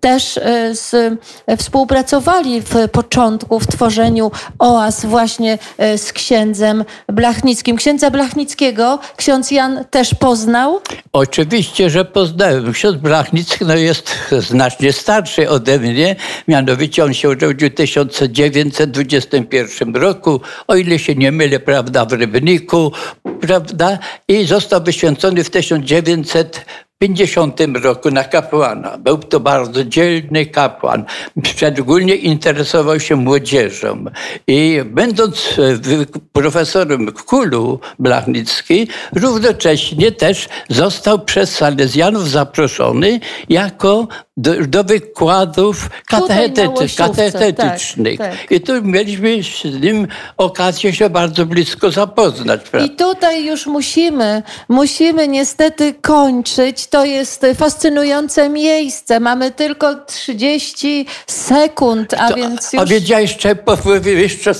też 0.00 0.40
z, 0.72 1.18
współpracowali 1.58 2.60
w 2.60 2.88
początku 2.92 3.60
w 3.60 3.66
tworzeniu 3.66 4.30
oaz 4.58 5.06
właśnie 5.06 5.58
z 5.96 6.12
księdzem 6.12 6.84
Blachnickim. 7.08 7.76
Księdza 7.76 8.10
Blachnickiego 8.10 8.98
ksiądz 9.16 9.50
Jan 9.50 9.84
też 9.90 10.14
poznał? 10.14 10.80
Oczywiście, 11.12 11.90
że 11.90 12.04
poznałem. 12.04 12.72
Ksiądz 12.72 12.96
Blachnicki 12.96 13.64
no 13.64 13.74
jest 13.76 14.13
znacznie 14.38 14.92
starszy 14.92 15.50
ode 15.50 15.78
mnie, 15.78 16.16
mianowicie 16.48 17.04
on 17.04 17.14
się 17.14 17.28
urodził 17.28 17.70
w 17.70 17.74
1921 17.74 19.96
roku, 19.96 20.40
o 20.66 20.76
ile 20.76 20.98
się 20.98 21.14
nie 21.14 21.32
mylę, 21.32 21.60
prawda, 21.60 22.04
w 22.04 22.12
Rybniku, 22.12 22.92
prawda, 23.40 23.98
i 24.28 24.44
został 24.44 24.82
wyświęcony 24.82 25.44
w 25.44 25.50
1900 25.50 26.66
50 26.98 27.60
roku 27.82 28.10
na 28.10 28.24
kapłana. 28.24 28.98
Był 28.98 29.18
to 29.18 29.40
bardzo 29.40 29.84
dzielny 29.84 30.46
kapłan. 30.46 31.04
Szczególnie 31.44 32.14
interesował 32.14 33.00
się 33.00 33.16
młodzieżą. 33.16 34.04
I 34.46 34.80
będąc 34.84 35.54
profesorem 36.32 37.06
w 37.06 37.24
Kulu 37.24 37.80
Blachnicki, 37.98 38.88
równocześnie 39.12 40.12
też 40.12 40.48
został 40.68 41.18
przez 41.18 41.54
Salezjanów 41.54 42.30
zaproszony 42.30 43.20
jako 43.48 44.08
do, 44.36 44.66
do 44.66 44.84
wykładów 44.84 45.90
katechetycznych. 46.06 46.96
katechetycznych. 46.96 48.18
Tak, 48.18 48.30
tak. 48.40 48.52
I 48.52 48.60
tu 48.60 48.82
mieliśmy 48.82 49.42
z 49.42 49.80
nim 49.82 50.08
okazję 50.36 50.92
się 50.92 51.10
bardzo 51.10 51.46
blisko 51.46 51.90
zapoznać. 51.90 52.60
Prawda? 52.70 52.92
I 52.92 52.96
tutaj 52.96 53.46
już 53.46 53.66
musimy, 53.66 54.42
musimy 54.68 55.28
niestety 55.28 55.94
kończyć. 56.02 56.83
To 56.86 57.04
jest 57.04 57.46
fascynujące 57.54 58.48
miejsce. 58.48 59.20
Mamy 59.20 59.50
tylko 59.50 59.94
30 59.94 61.06
sekund, 61.26 62.14
a 62.14 62.28
to, 62.28 62.34
więc 62.36 62.72
już... 62.72 62.82
A 62.82 62.86
wiedziałeś 62.86 63.30
jeszcze, 63.30 63.56
jeszcze 64.06 64.54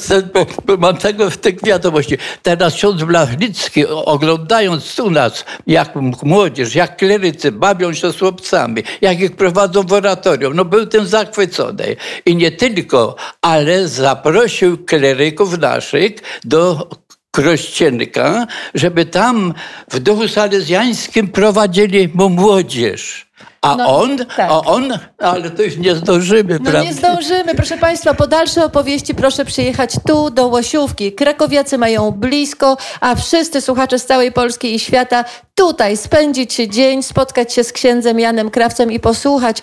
mam 0.79 0.97
tego 0.97 1.31
w 1.31 1.37
tych 1.37 1.65
wiadomości. 1.65 2.19
Teraz 2.43 2.75
ksiądz 2.75 3.03
Blachnicki, 3.03 3.87
oglądając 3.87 4.99
u 5.01 5.11
nas, 5.11 5.45
jak 5.67 5.95
młodzież, 6.23 6.75
jak 6.75 6.97
klerycy 6.97 7.53
bawią 7.53 7.95
się 7.95 8.13
z 8.13 8.19
chłopcami, 8.19 8.83
jak 9.01 9.21
ich 9.21 9.37
prowadzą 9.37 9.55
prowadzą 9.55 9.83
w 9.83 9.93
oratorium. 9.93 10.57
No 10.57 10.65
był 10.65 10.87
tym 10.87 11.07
zachwycony. 11.07 11.97
I 12.27 12.37
nie 12.37 12.53
tylko, 12.53 13.17
ale 13.43 13.89
zaprosił 13.89 14.85
kleryków 14.85 15.59
naszych 15.59 16.13
do 16.45 16.89
Krościenka, 17.35 18.47
żeby 18.75 19.07
tam 19.07 19.55
w 19.91 19.99
duchu 19.99 20.29
salezjańskim 20.29 21.29
prowadzili 21.29 22.09
mu 22.15 22.29
młodzież. 22.29 23.27
A 23.63 23.77
no, 23.77 24.01
on, 24.01 24.19
tak. 24.19 24.51
a 24.51 24.61
on, 24.61 24.99
ale 25.19 25.51
to 25.51 25.63
już 25.63 25.77
nie 25.77 25.95
zdążymy, 25.95 26.55
no 26.59 26.71
prawda? 26.71 26.83
nie 26.83 26.95
zdążymy. 26.95 27.55
Proszę 27.55 27.79
Państwa, 27.79 28.15
po 28.15 28.27
dalsze 28.27 28.65
opowieści 28.65 29.15
proszę 29.15 29.45
przyjechać 29.45 29.91
tu 30.07 30.31
do 30.31 30.47
Łosiówki. 30.47 31.13
Krakowiacy 31.13 31.79
mają 31.79 32.11
blisko, 32.11 32.77
a 33.01 33.15
wszyscy 33.15 33.61
słuchacze 33.61 33.99
z 33.99 34.07
całej 34.07 34.33
Polski 34.33 34.75
i 34.75 34.79
świata 34.79 35.25
tutaj 35.55 35.97
spędzić 35.97 36.55
dzień, 36.55 37.03
spotkać 37.03 37.53
się 37.53 37.65
z 37.65 37.73
księdzem 37.73 38.21
Janem 38.21 38.51
Krawcem 38.51 38.93
i 38.93 39.01
posłuchać. 39.01 39.63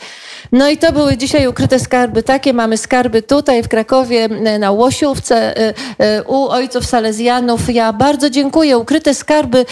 No 0.51 0.69
i 0.69 0.77
to 0.77 0.91
były 0.91 1.17
dzisiaj 1.17 1.47
ukryte 1.47 1.79
skarby. 1.79 2.23
Takie 2.23 2.53
mamy 2.53 2.77
skarby 2.77 3.21
tutaj 3.21 3.63
w 3.63 3.67
Krakowie, 3.67 4.27
na 4.59 4.71
Łosiówce, 4.71 5.57
y, 5.61 5.73
y, 6.19 6.23
u 6.27 6.47
ojców 6.47 6.85
salezjanów. 6.85 7.73
Ja 7.73 7.93
bardzo 7.93 8.29
dziękuję. 8.29 8.77
Ukryte 8.77 9.13
skarby 9.13 9.65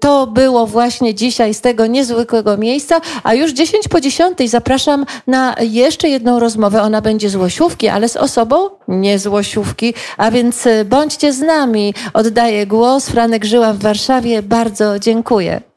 to 0.00 0.26
było 0.26 0.66
właśnie 0.66 1.14
dzisiaj 1.14 1.54
z 1.54 1.60
tego 1.60 1.86
niezwykłego 1.86 2.56
miejsca, 2.56 3.00
a 3.22 3.34
już 3.34 3.52
10 3.52 3.88
po 3.88 4.00
10 4.00 4.50
zapraszam 4.50 5.06
na 5.26 5.54
jeszcze 5.60 6.08
jedną 6.08 6.40
rozmowę. 6.40 6.82
Ona 6.82 7.00
będzie 7.00 7.30
z 7.30 7.36
Łosiówki, 7.36 7.88
ale 7.88 8.08
z 8.08 8.16
osobą 8.16 8.70
nie 8.88 9.18
złosiówki. 9.18 9.94
A 10.16 10.30
więc 10.30 10.68
bądźcie 10.84 11.32
z 11.32 11.40
nami. 11.40 11.94
Oddaję 12.14 12.66
głos. 12.66 13.08
Franek 13.08 13.44
Żyła 13.44 13.72
w 13.72 13.78
Warszawie. 13.78 14.42
Bardzo 14.42 14.98
dziękuję. 14.98 15.73